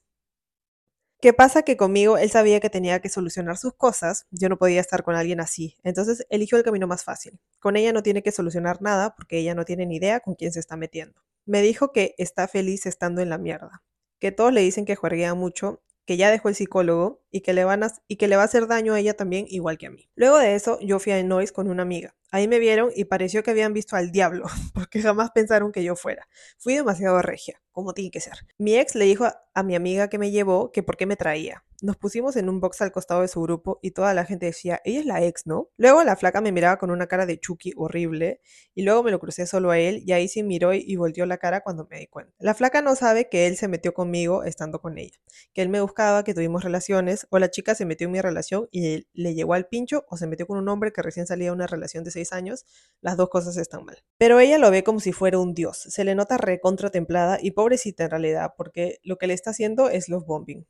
¿Qué 1.22 1.34
pasa? 1.34 1.62
Que 1.62 1.78
conmigo 1.78 2.18
él 2.18 2.32
sabía 2.32 2.60
que 2.60 2.72
tenía 2.72 3.00
que 3.00 3.08
solucionar 3.08 3.56
sus 3.56 3.76
cosas, 3.76 4.26
yo 4.32 4.50
no 4.50 4.58
podía 4.58 4.82
estar 4.82 5.04
con 5.04 5.14
alguien 5.16 5.40
así, 5.40 5.78
entonces 5.84 6.26
eligió 6.32 6.58
el 6.58 6.64
camino 6.64 6.88
más 6.88 7.04
fácil. 7.04 7.40
Con 7.60 7.76
ella 7.78 7.94
no 7.94 8.02
tiene 8.02 8.24
que 8.24 8.32
solucionar 8.32 8.82
nada 8.82 9.14
porque 9.16 9.38
ella 9.38 9.54
no 9.54 9.64
tiene 9.64 9.86
ni 9.86 9.98
idea 9.98 10.20
con 10.22 10.34
quién 10.34 10.52
se 10.52 10.60
está 10.60 10.78
metiendo. 10.78 11.22
Me 11.46 11.62
dijo 11.62 11.92
que 11.92 12.16
está 12.18 12.48
feliz 12.48 12.88
estando 12.88 13.22
en 13.22 13.30
la 13.30 13.38
mierda, 13.38 13.84
que 14.18 14.32
todos 14.32 14.52
le 14.52 14.62
dicen 14.62 14.84
que 14.84 14.96
jueguea 14.96 15.36
mucho, 15.36 15.84
que 16.06 16.18
ya 16.18 16.32
dejó 16.32 16.50
el 16.50 16.56
psicólogo 16.56 17.22
y 17.30 17.42
que, 17.42 17.54
le 17.54 17.66
van 17.66 17.84
a, 17.84 17.94
y 18.08 18.16
que 18.16 18.28
le 18.28 18.36
va 18.36 18.42
a 18.42 18.46
hacer 18.46 18.66
daño 18.66 18.96
a 18.96 19.00
ella 19.00 19.14
también 19.14 19.46
igual 19.48 19.78
que 19.78 19.86
a 19.86 19.92
mí. 19.92 20.10
Luego 20.16 20.40
de 20.40 20.56
eso 20.56 20.80
yo 20.80 20.98
fui 20.98 21.12
a 21.12 21.22
Noise 21.22 21.54
con 21.54 21.70
una 21.70 21.84
amiga. 21.84 22.16
Ahí 22.34 22.48
me 22.48 22.60
vieron 22.60 22.92
y 22.96 23.04
pareció 23.04 23.44
que 23.44 23.52
habían 23.52 23.74
visto 23.74 23.98
al 23.98 24.12
diablo, 24.12 24.46
porque 24.74 25.02
jamás 25.02 25.32
pensaron 25.32 25.74
que 25.74 25.84
yo 25.84 25.98
fuera. 25.98 26.28
Fui 26.58 26.76
demasiado 26.76 27.22
regia, 27.22 27.62
como 27.72 27.94
tiene 27.94 28.10
que 28.10 28.22
ser. 28.22 28.34
Mi 28.58 28.78
ex 28.78 28.96
le 28.96 29.04
dijo 29.04 29.26
a, 29.26 29.64
mi 29.64 29.76
amiga 29.76 30.08
que 30.08 30.18
me 30.18 30.32
llevó 30.32 30.72
que 30.72 30.82
por 30.82 30.96
qué 30.96 31.06
me 31.06 31.18
traía. 31.18 31.66
Nos 31.82 31.98
pusimos 31.98 32.36
en 32.36 32.48
un 32.48 32.60
box 32.60 32.82
al 32.82 32.92
costado 32.92 33.22
de 33.22 33.28
su 33.28 33.42
grupo 33.42 33.80
y 33.82 33.92
toda 33.92 34.14
la 34.14 34.24
gente 34.24 34.46
decía, 34.46 34.80
ella 34.86 35.00
es 35.00 35.06
la 35.06 35.24
ex, 35.24 35.48
¿no? 35.48 35.70
Luego 35.78 36.04
la 36.04 36.16
flaca 36.16 36.40
me 36.40 36.52
miraba 36.52 36.78
con 36.78 36.92
una 36.92 37.08
cara 37.08 37.26
de 37.26 37.40
Chucky 37.40 37.74
horrible 37.76 38.40
y 38.76 38.84
luego 38.84 39.02
me 39.02 39.10
lo 39.10 39.20
crucé 39.20 39.48
solo 39.48 39.72
a 39.72 39.80
él 39.80 40.04
y 40.06 40.12
ahí 40.12 40.28
sí 40.28 40.44
miró 40.44 40.74
y 40.74 40.96
volteó 40.96 41.26
la 41.26 41.38
cara 41.38 41.62
cuando 41.62 41.88
me 41.90 41.98
di 41.98 42.08
cuenta. 42.08 42.34
La 42.38 42.54
flaca 42.54 42.84
no 42.84 42.96
sabe 42.96 43.30
que 43.30 43.48
él 43.48 43.58
se 43.58 43.68
metió 43.68 43.96
conmigo 43.96 44.44
estando 44.44 44.80
con 44.80 45.00
ella, 45.00 45.18
que 45.54 45.64
él 45.64 45.70
me 45.70 45.82
buscaba, 45.82 46.24
que 46.24 46.36
tuvimos 46.36 46.64
relaciones 46.64 47.26
o 47.32 47.40
la 47.40 47.50
chica 47.50 47.74
se 47.74 47.86
metió 47.86 48.06
en 48.06 48.12
mi 48.12 48.22
relación 48.22 48.68
y 48.72 49.08
le 49.14 49.34
llegó 49.34 49.56
al 49.56 49.66
pincho 49.66 50.06
o 50.08 50.18
se 50.18 50.28
metió 50.28 50.46
con 50.46 50.60
un 50.60 50.70
hombre 50.70 50.94
que 50.94 51.02
recién 51.02 51.26
salía 51.26 51.48
de 51.48 51.54
una 51.54 51.68
relación 51.68 52.04
de 52.04 52.12
años, 52.32 52.66
las 53.02 53.18
dos 53.18 53.30
cosas 53.30 53.58
están 53.58 53.86
mal. 53.86 54.04
Pero 54.18 54.40
ella 54.40 54.58
lo 54.58 54.72
ve 54.72 54.84
como 54.84 55.00
si 55.00 55.12
fuera 55.12 55.40
un 55.40 55.54
dios, 55.54 55.78
se 55.78 56.04
le 56.04 56.16
nota 56.16 56.38
recontra 56.38 56.90
templada 56.90 57.40
y 57.42 57.52
pobrecita 57.52 58.06
en 58.06 58.12
realidad, 58.12 58.54
porque 58.56 59.00
lo 59.04 59.18
que 59.18 59.28
le 59.28 59.34
está 59.34 59.50
haciendo 59.50 59.90
es 59.90 60.10
love 60.10 60.26
bombing. 60.26 60.66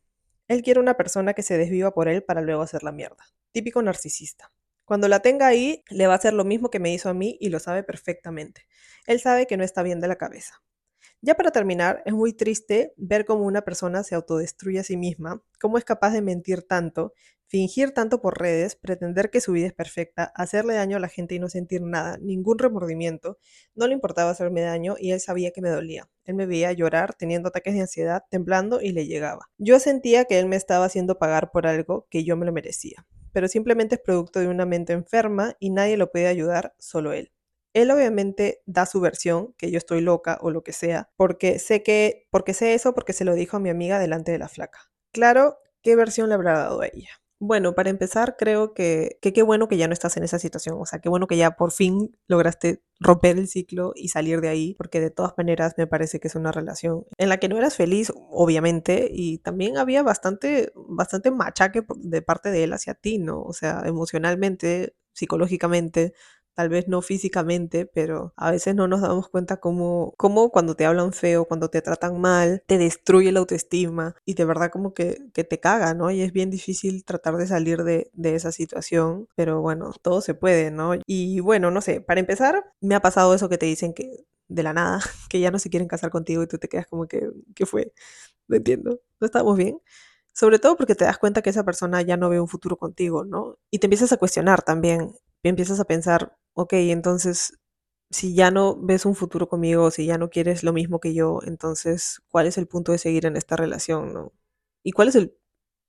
Él 0.47 0.63
quiere 0.63 0.79
una 0.79 0.95
persona 0.95 1.33
que 1.33 1.43
se 1.43 1.57
desviva 1.57 1.93
por 1.93 2.07
él 2.07 2.23
para 2.23 2.41
luego 2.41 2.61
hacer 2.61 2.83
la 2.83 2.91
mierda. 2.91 3.25
Típico 3.51 3.81
narcisista. 3.81 4.49
Cuando 4.85 5.07
la 5.07 5.21
tenga 5.21 5.47
ahí, 5.47 5.83
le 5.89 6.07
va 6.07 6.13
a 6.13 6.17
hacer 6.17 6.33
lo 6.33 6.43
mismo 6.43 6.69
que 6.69 6.79
me 6.79 6.93
hizo 6.93 7.07
a 7.07 7.13
mí 7.13 7.37
y 7.39 7.49
lo 7.49 7.59
sabe 7.59 7.83
perfectamente. 7.83 8.65
Él 9.07 9.19
sabe 9.19 9.47
que 9.47 9.55
no 9.55 9.63
está 9.63 9.83
bien 9.83 10.01
de 10.01 10.07
la 10.07 10.17
cabeza. 10.17 10.61
Ya 11.21 11.35
para 11.35 11.51
terminar, 11.51 12.01
es 12.05 12.13
muy 12.13 12.33
triste 12.33 12.93
ver 12.97 13.25
cómo 13.25 13.45
una 13.45 13.61
persona 13.61 14.03
se 14.03 14.15
autodestruye 14.15 14.79
a 14.79 14.83
sí 14.83 14.97
misma, 14.97 15.43
cómo 15.61 15.77
es 15.77 15.85
capaz 15.85 16.11
de 16.11 16.21
mentir 16.21 16.63
tanto, 16.63 17.13
fingir 17.51 17.91
tanto 17.91 18.21
por 18.21 18.39
redes, 18.39 18.77
pretender 18.77 19.29
que 19.29 19.41
su 19.41 19.51
vida 19.51 19.67
es 19.67 19.73
perfecta, 19.73 20.31
hacerle 20.35 20.73
daño 20.75 20.95
a 20.95 21.01
la 21.01 21.09
gente 21.09 21.35
y 21.35 21.39
no 21.39 21.49
sentir 21.49 21.81
nada, 21.81 22.17
ningún 22.21 22.57
remordimiento. 22.57 23.39
No 23.75 23.87
le 23.87 23.93
importaba 23.93 24.29
hacerme 24.29 24.61
daño 24.61 24.95
y 24.97 25.11
él 25.11 25.19
sabía 25.19 25.51
que 25.51 25.61
me 25.61 25.69
dolía. 25.69 26.07
Él 26.23 26.35
me 26.35 26.45
veía 26.45 26.71
llorar, 26.71 27.13
teniendo 27.13 27.49
ataques 27.49 27.73
de 27.73 27.81
ansiedad, 27.81 28.23
temblando 28.29 28.79
y 28.81 28.93
le 28.93 29.05
llegaba. 29.05 29.49
Yo 29.57 29.81
sentía 29.81 30.23
que 30.23 30.39
él 30.39 30.45
me 30.45 30.55
estaba 30.55 30.85
haciendo 30.85 31.19
pagar 31.19 31.51
por 31.51 31.67
algo 31.67 32.07
que 32.09 32.23
yo 32.23 32.37
me 32.37 32.45
lo 32.45 32.53
merecía, 32.53 33.05
pero 33.33 33.49
simplemente 33.49 33.95
es 33.95 34.01
producto 34.01 34.39
de 34.39 34.47
una 34.47 34.65
mente 34.65 34.93
enferma 34.93 35.57
y 35.59 35.71
nadie 35.71 35.97
lo 35.97 36.09
puede 36.09 36.27
ayudar, 36.27 36.73
solo 36.79 37.11
él. 37.11 37.33
Él 37.73 37.91
obviamente 37.91 38.61
da 38.65 38.85
su 38.85 39.01
versión, 39.01 39.53
que 39.57 39.71
yo 39.71 39.77
estoy 39.77 39.99
loca 39.99 40.37
o 40.41 40.51
lo 40.51 40.63
que 40.63 40.71
sea, 40.71 41.09
porque 41.17 41.59
sé 41.59 41.83
que, 41.83 42.27
porque 42.31 42.53
sé 42.53 42.73
eso 42.75 42.93
porque 42.93 43.11
se 43.11 43.25
lo 43.25 43.35
dijo 43.35 43.57
a 43.57 43.59
mi 43.59 43.69
amiga 43.69 43.99
delante 43.99 44.31
de 44.31 44.39
la 44.39 44.47
flaca. 44.47 44.89
Claro, 45.11 45.57
¿qué 45.81 45.97
versión 45.97 46.29
le 46.29 46.35
habrá 46.35 46.57
dado 46.57 46.79
a 46.79 46.87
ella? 46.87 47.20
Bueno, 47.43 47.73
para 47.73 47.89
empezar, 47.89 48.35
creo 48.37 48.75
que 48.75 49.17
qué 49.19 49.41
bueno 49.41 49.67
que 49.67 49.75
ya 49.75 49.87
no 49.87 49.93
estás 49.93 50.15
en 50.15 50.23
esa 50.23 50.37
situación, 50.37 50.77
o 50.79 50.85
sea, 50.85 50.99
qué 50.99 51.09
bueno 51.09 51.25
que 51.25 51.37
ya 51.37 51.55
por 51.55 51.71
fin 51.71 52.15
lograste 52.27 52.83
romper 52.99 53.39
el 53.39 53.47
ciclo 53.47 53.93
y 53.95 54.09
salir 54.09 54.41
de 54.41 54.49
ahí, 54.49 54.75
porque 54.75 54.99
de 54.99 55.09
todas 55.09 55.33
maneras 55.35 55.73
me 55.75 55.87
parece 55.87 56.19
que 56.19 56.27
es 56.27 56.35
una 56.35 56.51
relación 56.51 57.03
en 57.17 57.29
la 57.29 57.37
que 57.37 57.49
no 57.49 57.57
eras 57.57 57.75
feliz, 57.75 58.13
obviamente, 58.29 59.09
y 59.11 59.39
también 59.39 59.79
había 59.79 60.03
bastante, 60.03 60.71
bastante 60.75 61.31
machaque 61.31 61.83
de 61.97 62.21
parte 62.21 62.51
de 62.51 62.63
él 62.65 62.73
hacia 62.73 62.93
ti, 62.93 63.17
¿no? 63.17 63.41
O 63.41 63.53
sea, 63.53 63.81
emocionalmente, 63.87 64.93
psicológicamente, 65.13 66.13
tal 66.53 66.69
vez 66.69 66.87
no 66.87 67.01
físicamente, 67.01 67.85
pero 67.85 68.33
a 68.37 68.51
veces 68.51 68.75
no 68.75 68.87
nos 68.87 69.01
damos 69.01 69.29
cuenta 69.29 69.57
cómo, 69.57 70.13
cómo 70.17 70.49
cuando 70.51 70.75
te 70.75 70.85
hablan 70.85 71.13
feo, 71.13 71.45
cuando 71.45 71.69
te 71.69 71.81
tratan 71.81 72.19
mal, 72.21 72.63
te 72.67 72.77
destruye 72.77 73.31
la 73.31 73.39
autoestima 73.39 74.15
y 74.25 74.33
de 74.35 74.45
verdad 74.45 74.71
como 74.71 74.93
que, 74.93 75.17
que 75.33 75.43
te 75.43 75.59
caga, 75.59 75.93
¿no? 75.93 76.11
Y 76.11 76.21
es 76.21 76.33
bien 76.33 76.49
difícil 76.49 77.03
tratar 77.05 77.37
de 77.37 77.47
salir 77.47 77.83
de, 77.83 78.11
de 78.13 78.35
esa 78.35 78.51
situación, 78.51 79.27
pero 79.35 79.61
bueno, 79.61 79.93
todo 80.01 80.21
se 80.21 80.33
puede, 80.33 80.71
¿no? 80.71 80.93
Y 81.05 81.39
bueno, 81.39 81.71
no 81.71 81.81
sé, 81.81 82.01
para 82.01 82.19
empezar, 82.19 82.65
me 82.81 82.95
ha 82.95 83.01
pasado 83.01 83.33
eso 83.33 83.49
que 83.49 83.57
te 83.57 83.65
dicen 83.65 83.93
que 83.93 84.25
de 84.47 84.63
la 84.63 84.73
nada, 84.73 84.99
que 85.29 85.39
ya 85.39 85.51
no 85.51 85.59
se 85.59 85.69
quieren 85.69 85.87
casar 85.87 86.11
contigo 86.11 86.43
y 86.43 86.47
tú 86.47 86.57
te 86.57 86.67
quedas 86.67 86.87
como 86.87 87.07
que, 87.07 87.29
¿qué 87.55 87.65
fue? 87.65 87.93
No 88.47 88.57
entiendo, 88.57 89.01
¿no 89.19 89.25
estamos 89.25 89.57
bien? 89.57 89.79
Sobre 90.33 90.59
todo 90.59 90.77
porque 90.77 90.95
te 90.95 91.05
das 91.05 91.17
cuenta 91.17 91.41
que 91.41 91.49
esa 91.49 91.63
persona 91.65 92.01
ya 92.01 92.17
no 92.17 92.29
ve 92.29 92.39
un 92.39 92.47
futuro 92.47 92.77
contigo, 92.77 93.25
¿no? 93.25 93.57
Y 93.71 93.79
te 93.79 93.87
empiezas 93.87 94.11
a 94.13 94.17
cuestionar 94.17 94.61
también, 94.63 95.13
empiezas 95.43 95.79
a 95.79 95.85
pensar, 95.85 96.37
ok, 96.53 96.73
entonces, 96.73 97.57
si 98.11 98.35
ya 98.35 98.51
no 98.51 98.77
ves 98.77 99.05
un 99.05 99.15
futuro 99.15 99.49
conmigo, 99.49 99.91
si 99.91 100.05
ya 100.07 100.17
no 100.17 100.29
quieres 100.29 100.63
lo 100.63 100.73
mismo 100.73 100.99
que 100.99 101.13
yo, 101.13 101.39
entonces, 101.45 102.21
¿cuál 102.29 102.47
es 102.47 102.57
el 102.57 102.67
punto 102.67 102.91
de 102.93 102.97
seguir 102.99 103.25
en 103.27 103.37
esta 103.37 103.55
relación, 103.57 104.13
¿no? 104.13 104.33
¿Y 104.83 104.91
cuál 104.93 105.09
es 105.09 105.15
el, 105.15 105.35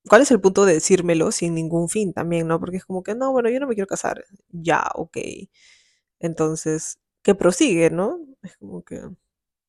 cuál 0.09 0.23
es 0.23 0.31
el 0.33 0.40
punto 0.42 0.64
de 0.66 0.75
decírmelo 0.75 1.33
sin 1.33 1.54
ningún 1.57 1.88
fin 1.90 2.12
también, 2.14 2.49
¿no? 2.49 2.61
Porque 2.61 2.78
es 2.78 2.85
como 2.87 3.02
que, 3.04 3.14
no, 3.16 3.33
bueno, 3.33 3.50
yo 3.50 3.61
no 3.61 3.69
me 3.69 3.75
quiero 3.76 3.88
casar, 3.88 4.25
ya, 4.50 4.85
ok. 4.97 5.19
Entonces, 6.21 6.99
que 7.23 7.35
prosigue, 7.35 7.90
¿no? 7.90 8.19
Es 8.42 8.57
como 8.59 8.83
que 8.85 9.00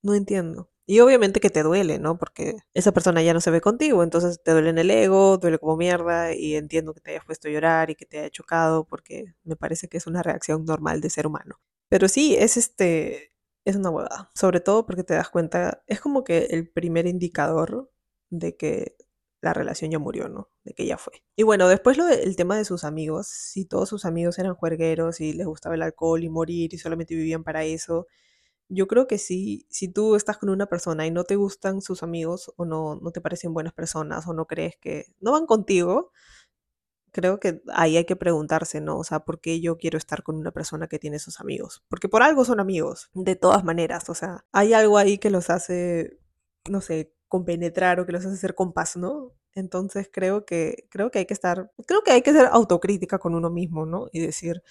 no 0.03 0.15
entiendo. 0.15 0.71
Y 0.85 0.99
obviamente 0.99 1.39
que 1.39 1.49
te 1.49 1.63
duele, 1.63 1.97
¿no? 1.99 2.17
Porque 2.17 2.57
esa 2.73 2.91
persona 2.91 3.21
ya 3.21 3.33
no 3.33 3.39
se 3.39 3.51
ve 3.51 3.61
contigo, 3.61 4.03
entonces 4.03 4.41
te 4.43 4.51
duele 4.51 4.69
en 4.69 4.77
el 4.77 4.91
ego, 4.91 5.37
duele 5.37 5.57
como 5.57 5.77
mierda 5.77 6.33
y 6.33 6.55
entiendo 6.55 6.93
que 6.93 6.99
te 6.99 7.11
hayas 7.11 7.25
puesto 7.25 7.47
a 7.47 7.51
llorar 7.51 7.89
y 7.89 7.95
que 7.95 8.05
te 8.05 8.19
haya 8.19 8.29
chocado 8.29 8.85
porque 8.85 9.33
me 9.43 9.55
parece 9.55 9.87
que 9.87 9.97
es 9.97 10.07
una 10.07 10.23
reacción 10.23 10.65
normal 10.65 10.99
de 10.99 11.09
ser 11.09 11.25
humano. 11.25 11.59
Pero 11.89 12.09
sí, 12.09 12.35
es 12.35 12.57
este, 12.57 13.33
es 13.65 13.75
una 13.77 13.91
huevada. 13.91 14.31
Sobre 14.35 14.59
todo 14.59 14.85
porque 14.85 15.03
te 15.03 15.13
das 15.13 15.29
cuenta, 15.29 15.83
es 15.87 16.01
como 16.01 16.23
que 16.23 16.47
el 16.51 16.69
primer 16.69 17.07
indicador 17.07 17.89
de 18.29 18.57
que 18.57 18.97
la 19.41 19.53
relación 19.53 19.91
ya 19.91 19.99
murió, 19.99 20.29
¿no? 20.29 20.49
De 20.63 20.73
que 20.73 20.85
ya 20.85 20.97
fue. 20.97 21.23
Y 21.35 21.43
bueno, 21.43 21.67
después 21.67 21.97
lo 21.97 22.05
del 22.05 22.35
tema 22.35 22.57
de 22.57 22.65
sus 22.65 22.83
amigos, 22.83 23.27
si 23.27 23.65
todos 23.65 23.89
sus 23.89 24.05
amigos 24.05 24.39
eran 24.39 24.55
juergueros 24.55 25.19
y 25.21 25.33
les 25.33 25.45
gustaba 25.47 25.75
el 25.75 25.81
alcohol 25.81 26.23
y 26.23 26.29
morir 26.29 26.73
y 26.73 26.77
solamente 26.77 27.13
vivían 27.15 27.43
para 27.43 27.63
eso, 27.65 28.07
yo 28.69 28.87
creo 28.87 29.07
que 29.07 29.17
si, 29.17 29.65
si 29.69 29.87
tú 29.87 30.15
estás 30.15 30.37
con 30.37 30.49
una 30.49 30.67
persona 30.67 31.05
y 31.05 31.11
no 31.11 31.23
te 31.23 31.35
gustan 31.35 31.81
sus 31.81 32.03
amigos 32.03 32.51
o 32.57 32.65
no, 32.65 32.95
no 32.95 33.11
te 33.11 33.21
parecen 33.21 33.53
buenas 33.53 33.73
personas 33.73 34.27
o 34.27 34.33
no 34.33 34.47
crees 34.47 34.75
que 34.77 35.05
no 35.19 35.31
van 35.33 35.45
contigo, 35.45 36.11
creo 37.13 37.39
que 37.39 37.61
ahí 37.73 37.95
hay 37.97 38.05
que 38.05 38.15
preguntarse, 38.15 38.81
¿no? 38.81 38.97
O 38.97 39.03
sea, 39.03 39.21
¿por 39.21 39.39
qué 39.39 39.61
yo 39.61 39.77
quiero 39.77 39.97
estar 39.97 40.23
con 40.23 40.35
una 40.35 40.51
persona 40.51 40.87
que 40.87 40.99
tiene 40.99 41.19
sus 41.19 41.39
amigos? 41.39 41.83
Porque 41.87 42.09
por 42.09 42.23
algo 42.23 42.43
son 42.43 42.59
amigos, 42.59 43.09
de 43.13 43.35
todas 43.35 43.63
maneras, 43.63 44.09
o 44.09 44.15
sea, 44.15 44.45
hay 44.51 44.73
algo 44.73 44.97
ahí 44.97 45.19
que 45.19 45.29
los 45.29 45.49
hace, 45.49 46.19
no 46.69 46.81
sé, 46.81 47.13
compenetrar 47.27 47.99
o 47.99 48.05
que 48.05 48.11
los 48.13 48.25
hace 48.25 48.37
ser 48.37 48.55
compás, 48.55 48.97
¿no? 48.97 49.31
Entonces 49.53 50.09
creo 50.11 50.45
que, 50.45 50.87
creo 50.89 51.11
que 51.11 51.19
hay 51.19 51.25
que 51.27 51.33
estar, 51.35 51.71
creo 51.87 52.01
que 52.03 52.11
hay 52.11 52.23
que 52.23 52.33
ser 52.33 52.47
autocrítica 52.47 53.19
con 53.19 53.35
uno 53.35 53.49
mismo, 53.51 53.85
¿no? 53.85 54.07
Y 54.11 54.19
decir, 54.19 54.63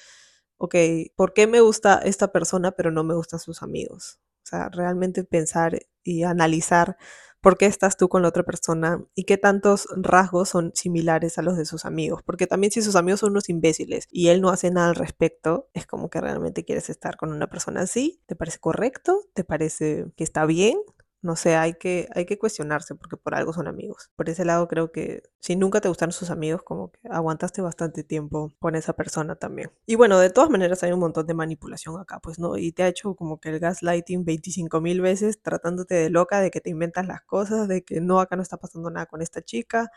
ok, 0.63 0.77
¿por 1.17 1.35
qué 1.35 1.49
me 1.49 1.61
gusta 1.61 1.99
esta 2.05 2.31
persona 2.31 2.71
pero 2.73 2.93
no 2.93 3.03
me 3.03 3.15
gustan 3.15 3.41
sus 3.41 3.63
amigos? 3.65 4.21
O 4.45 4.47
sea, 4.47 4.69
realmente 4.69 5.25
pensar 5.25 5.81
y 6.05 6.23
analizar 6.23 6.97
por 7.41 7.59
qué 7.59 7.67
estás 7.67 7.97
tú 7.97 8.09
con 8.09 8.23
la 8.23 8.29
otra 8.29 8.45
persona 8.45 9.05
y 9.17 9.25
qué 9.25 9.37
tantos 9.39 9.89
rasgos 9.97 10.49
son 10.51 10.71
similares 10.75 11.37
a 11.39 11.43
los 11.43 11.57
de 11.57 11.65
sus 11.65 11.85
amigos. 11.85 12.23
Porque 12.25 12.47
también 12.47 12.71
si 12.71 12.81
sus 12.81 12.95
amigos 12.95 13.19
son 13.21 13.31
unos 13.33 13.49
imbéciles 13.49 14.07
y 14.11 14.29
él 14.29 14.41
no 14.41 14.51
hace 14.51 14.71
nada 14.71 14.91
al 14.91 14.95
respecto, 14.95 15.69
es 15.75 15.85
como 15.87 16.11
que 16.11 16.21
realmente 16.21 16.65
quieres 16.65 16.91
estar 16.91 17.17
con 17.17 17.33
una 17.33 17.49
persona 17.49 17.81
así. 17.83 18.23
¿Te 18.27 18.37
parece 18.37 18.61
correcto? 18.61 19.21
¿Te 19.35 19.43
parece 19.43 20.07
que 20.17 20.23
está 20.23 20.47
bien? 20.47 20.79
No 21.23 21.37
sé, 21.37 21.55
hay 21.55 21.75
que, 21.75 22.09
hay 22.17 22.27
que 22.27 22.37
cuestionarse 22.37 22.97
porque 22.97 23.17
por 23.17 23.37
algo 23.37 23.53
son 23.53 23.69
amigos. 23.69 24.11
Por 24.17 24.29
ese 24.29 24.45
lado 24.45 24.67
creo 24.67 24.91
que 24.91 25.23
si 25.41 25.55
nunca 25.55 25.81
te 25.81 25.89
gustaron 25.89 26.13
sus 26.13 26.31
amigos, 26.31 26.63
como 26.65 26.91
que 26.91 26.99
aguantaste 27.09 27.63
bastante 27.63 28.03
tiempo 28.03 28.53
con 28.59 28.75
esa 28.75 28.93
persona 28.95 29.37
también. 29.37 29.71
Y 29.87 29.95
bueno, 29.95 30.19
de 30.19 30.31
todas 30.31 30.51
maneras 30.51 30.83
hay 30.83 30.91
un 30.93 30.99
montón 30.99 31.27
de 31.29 31.35
manipulación 31.35 32.01
acá, 32.01 32.19
pues, 32.21 32.41
¿no? 32.41 32.57
Y 32.59 32.73
te 32.73 32.83
ha 32.83 32.89
hecho 32.89 33.15
como 33.15 33.39
que 33.39 33.51
el 33.51 33.61
gaslighting 33.61 34.25
25 34.25 34.81
mil 34.81 35.01
veces 35.01 35.41
tratándote 35.41 35.95
de 35.95 36.11
loca, 36.11 36.41
de 36.41 36.51
que 36.51 36.61
te 36.61 36.71
inventas 36.71 37.07
las 37.07 37.23
cosas, 37.23 37.69
de 37.69 37.85
que 37.85 38.01
no, 38.01 38.19
acá 38.21 38.35
no 38.35 38.43
está 38.43 38.57
pasando 38.57 38.91
nada 38.91 39.07
con 39.07 39.23
esta 39.23 39.43
chica. 39.43 39.91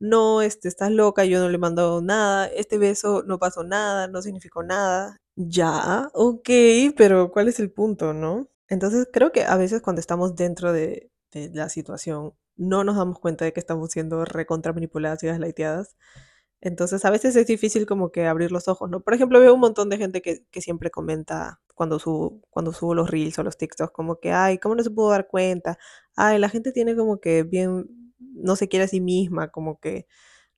No, 0.00 0.42
este, 0.42 0.68
estás 0.68 0.90
loca, 0.92 1.24
yo 1.26 1.40
no 1.40 1.48
le 1.48 1.56
he 1.56 1.58
mandado 1.58 2.02
nada, 2.02 2.46
este 2.48 2.78
beso 2.78 3.22
no 3.26 3.38
pasó 3.38 3.64
nada, 3.64 4.08
no 4.08 4.22
significó 4.22 4.62
nada. 4.62 5.18
Ya, 5.36 6.08
ok, 6.14 6.48
pero 6.96 7.30
¿cuál 7.30 7.48
es 7.48 7.60
el 7.60 7.70
punto, 7.72 8.12
no? 8.14 8.48
Entonces 8.68 9.08
creo 9.12 9.32
que 9.32 9.44
a 9.44 9.56
veces 9.56 9.82
cuando 9.82 10.00
estamos 10.00 10.36
dentro 10.36 10.72
de, 10.72 11.10
la 11.32 11.68
situación 11.68 12.34
no 12.56 12.84
nos 12.84 12.96
damos 12.96 13.18
cuenta 13.18 13.44
de 13.44 13.52
que 13.52 13.60
estamos 13.60 13.90
siendo 13.90 14.24
recontra 14.24 14.72
manipuladas 14.72 15.22
y 15.22 15.26
gaslighteadas. 15.28 15.96
Entonces 16.60 17.04
a 17.04 17.10
veces 17.10 17.36
es 17.36 17.46
difícil 17.46 17.86
como 17.86 18.10
que 18.12 18.26
abrir 18.26 18.52
los 18.52 18.68
ojos, 18.68 18.90
¿no? 18.90 19.00
Por 19.02 19.14
ejemplo, 19.14 19.40
veo 19.40 19.54
un 19.54 19.60
montón 19.60 19.90
de 19.90 19.98
gente 19.98 20.22
que, 20.22 20.46
que 20.50 20.60
siempre 20.62 20.90
comenta 20.90 21.60
cuando 21.74 21.98
subo, 21.98 22.40
cuando 22.50 22.72
subo 22.72 22.94
los 22.94 23.10
reels 23.10 23.38
o 23.38 23.42
los 23.44 23.58
TikToks, 23.58 23.92
como 23.92 24.18
que, 24.20 24.32
ay, 24.32 24.58
¿cómo 24.58 24.74
no 24.74 24.82
se 24.82 24.90
pudo 24.90 25.10
dar 25.10 25.28
cuenta? 25.28 25.78
Ay, 26.16 26.38
la 26.38 26.48
gente 26.48 26.72
tiene 26.72 26.96
como 26.96 27.20
que 27.20 27.42
bien, 27.44 27.86
no 28.18 28.56
se 28.56 28.68
quiere 28.68 28.86
a 28.86 28.88
sí 28.88 29.00
misma, 29.00 29.50
como 29.50 29.78
que, 29.80 30.06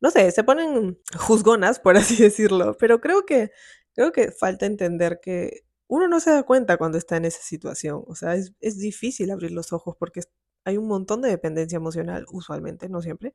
no 0.00 0.10
sé, 0.10 0.30
se 0.32 0.44
ponen 0.44 0.98
juzgonas, 1.18 1.80
por 1.80 1.96
así 1.96 2.16
decirlo, 2.22 2.76
pero 2.78 3.00
creo 3.00 3.26
que, 3.26 3.50
creo 3.94 4.12
que 4.12 4.30
falta 4.32 4.66
entender 4.66 5.20
que 5.22 5.64
uno 5.88 6.06
no 6.08 6.20
se 6.20 6.30
da 6.30 6.42
cuenta 6.44 6.76
cuando 6.76 6.98
está 6.98 7.16
en 7.16 7.24
esa 7.24 7.42
situación. 7.42 8.04
O 8.06 8.14
sea, 8.14 8.34
es, 8.34 8.78
difícil 8.78 9.30
abrir 9.30 9.50
los 9.52 9.72
ojos 9.72 9.96
porque 9.98 10.20
hay 10.64 10.76
un 10.76 10.86
montón 10.86 11.22
de 11.22 11.30
dependencia 11.30 11.76
emocional, 11.76 12.26
usualmente, 12.30 12.88
no 12.88 13.00
siempre, 13.02 13.34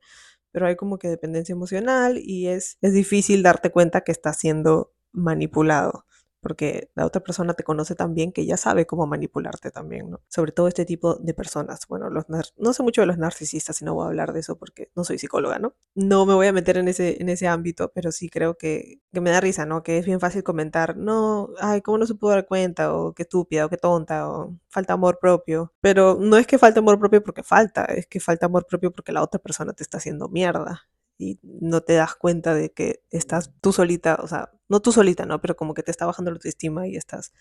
pero 0.52 0.66
hay 0.66 0.76
como 0.76 0.98
que 0.98 1.08
dependencia 1.08 1.52
emocional 1.52 2.18
y 2.18 2.46
es, 2.48 2.78
es 2.80 2.92
difícil 2.92 3.42
darte 3.42 3.70
cuenta 3.70 4.02
que 4.02 4.12
estás 4.12 4.38
siendo 4.38 4.92
manipulado. 5.12 6.06
Porque 6.44 6.90
la 6.94 7.06
otra 7.06 7.22
persona 7.22 7.54
te 7.54 7.64
conoce 7.64 7.94
tan 7.94 8.12
bien 8.12 8.30
que 8.30 8.44
ya 8.44 8.58
sabe 8.58 8.86
cómo 8.86 9.06
manipularte 9.06 9.70
también, 9.70 10.10
¿no? 10.10 10.20
Sobre 10.28 10.52
todo 10.52 10.68
este 10.68 10.84
tipo 10.84 11.14
de 11.14 11.32
personas. 11.32 11.80
Bueno, 11.88 12.10
los 12.10 12.26
no 12.28 12.72
sé 12.74 12.82
mucho 12.82 13.00
de 13.00 13.06
los 13.06 13.16
narcisistas 13.16 13.80
y 13.80 13.86
no 13.86 13.94
voy 13.94 14.04
a 14.04 14.08
hablar 14.08 14.34
de 14.34 14.40
eso 14.40 14.58
porque 14.58 14.90
no 14.94 15.04
soy 15.04 15.18
psicóloga, 15.18 15.58
¿no? 15.58 15.74
No 15.94 16.26
me 16.26 16.34
voy 16.34 16.46
a 16.46 16.52
meter 16.52 16.76
en 16.76 16.88
ese, 16.88 17.16
en 17.22 17.30
ese 17.30 17.48
ámbito, 17.48 17.92
pero 17.94 18.12
sí 18.12 18.28
creo 18.28 18.58
que, 18.58 19.00
que 19.10 19.20
me 19.22 19.30
da 19.30 19.40
risa, 19.40 19.64
¿no? 19.64 19.82
Que 19.82 19.96
es 19.96 20.04
bien 20.04 20.20
fácil 20.20 20.42
comentar, 20.44 20.98
no, 20.98 21.48
ay, 21.60 21.80
¿cómo 21.80 21.96
no 21.96 22.06
se 22.06 22.14
pudo 22.14 22.32
dar 22.32 22.46
cuenta? 22.46 22.94
O 22.94 23.14
qué 23.14 23.22
estúpida, 23.22 23.64
o 23.64 23.70
qué 23.70 23.78
tonta, 23.78 24.28
o 24.28 24.54
falta 24.68 24.92
amor 24.92 25.18
propio. 25.18 25.72
Pero 25.80 26.18
no 26.20 26.36
es 26.36 26.46
que 26.46 26.58
falta 26.58 26.80
amor 26.80 26.98
propio 26.98 27.22
porque 27.22 27.42
falta, 27.42 27.86
es 27.86 28.06
que 28.06 28.20
falta 28.20 28.46
amor 28.46 28.66
propio 28.66 28.92
porque 28.92 29.12
la 29.12 29.22
otra 29.22 29.40
persona 29.40 29.72
te 29.72 29.82
está 29.82 29.96
haciendo 29.98 30.28
mierda. 30.28 30.88
Y 31.18 31.38
no 31.42 31.80
te 31.82 31.94
das 31.94 32.14
cuenta 32.16 32.54
de 32.54 32.72
que 32.72 33.02
estás 33.10 33.52
tú 33.60 33.72
solita, 33.72 34.18
o 34.22 34.28
sea, 34.28 34.50
no 34.68 34.80
tú 34.80 34.92
solita, 34.92 35.26
¿no? 35.26 35.40
Pero 35.40 35.56
como 35.56 35.74
que 35.74 35.82
te 35.82 35.90
está 35.90 36.06
bajando 36.06 36.30
la 36.30 36.36
autoestima 36.36 36.88
y 36.88 36.96
estás 36.96 37.32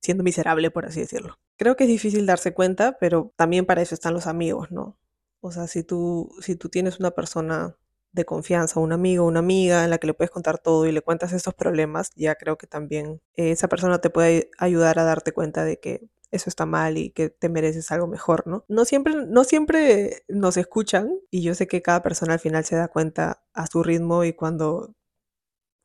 siendo 0.00 0.22
miserable, 0.24 0.70
por 0.70 0.86
así 0.86 1.00
decirlo. 1.00 1.38
Creo 1.56 1.76
que 1.76 1.84
es 1.84 1.88
difícil 1.88 2.26
darse 2.26 2.54
cuenta, 2.54 2.96
pero 3.00 3.32
también 3.36 3.66
para 3.66 3.82
eso 3.82 3.94
están 3.94 4.14
los 4.14 4.26
amigos, 4.26 4.70
¿no? 4.70 4.98
O 5.40 5.52
sea, 5.52 5.66
si 5.66 5.82
tú, 5.84 6.30
si 6.40 6.56
tú 6.56 6.68
tienes 6.68 7.00
una 7.00 7.10
persona 7.12 7.76
de 8.12 8.24
confianza, 8.24 8.80
un 8.80 8.92
amigo, 8.92 9.26
una 9.26 9.40
amiga 9.40 9.84
en 9.84 9.90
la 9.90 9.98
que 9.98 10.06
le 10.06 10.14
puedes 10.14 10.30
contar 10.30 10.58
todo 10.58 10.86
y 10.86 10.92
le 10.92 11.02
cuentas 11.02 11.32
estos 11.32 11.54
problemas, 11.54 12.10
ya 12.16 12.34
creo 12.36 12.56
que 12.56 12.66
también 12.66 13.20
esa 13.34 13.68
persona 13.68 14.00
te 14.00 14.10
puede 14.10 14.50
ayudar 14.58 14.98
a 14.98 15.04
darte 15.04 15.32
cuenta 15.32 15.64
de 15.64 15.78
que 15.78 16.08
eso 16.30 16.50
está 16.50 16.66
mal 16.66 16.98
y 16.98 17.10
que 17.10 17.30
te 17.30 17.48
mereces 17.48 17.90
algo 17.90 18.06
mejor, 18.06 18.46
¿no? 18.46 18.64
No 18.68 18.84
siempre, 18.84 19.14
no 19.26 19.44
siempre 19.44 20.24
nos 20.28 20.56
escuchan 20.56 21.10
y 21.30 21.42
yo 21.42 21.54
sé 21.54 21.66
que 21.68 21.82
cada 21.82 22.02
persona 22.02 22.34
al 22.34 22.40
final 22.40 22.64
se 22.64 22.76
da 22.76 22.88
cuenta 22.88 23.42
a 23.54 23.66
su 23.66 23.82
ritmo 23.82 24.24
y 24.24 24.32
cuando 24.34 24.94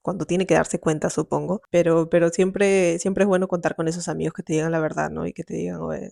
cuando 0.01 0.25
tiene 0.25 0.45
que 0.45 0.53
darse 0.55 0.79
cuenta, 0.79 1.09
supongo, 1.09 1.61
pero, 1.71 2.09
pero 2.09 2.29
siempre, 2.29 2.99
siempre 2.99 3.23
es 3.23 3.27
bueno 3.27 3.47
contar 3.47 3.75
con 3.75 3.87
esos 3.87 4.09
amigos 4.09 4.33
que 4.33 4.43
te 4.43 4.53
digan 4.53 4.71
la 4.71 4.79
verdad, 4.81 5.09
¿no? 5.09 5.25
Y 5.25 5.33
que 5.33 5.43
te 5.45 5.53
digan, 5.55 5.81
oye, 5.81 6.11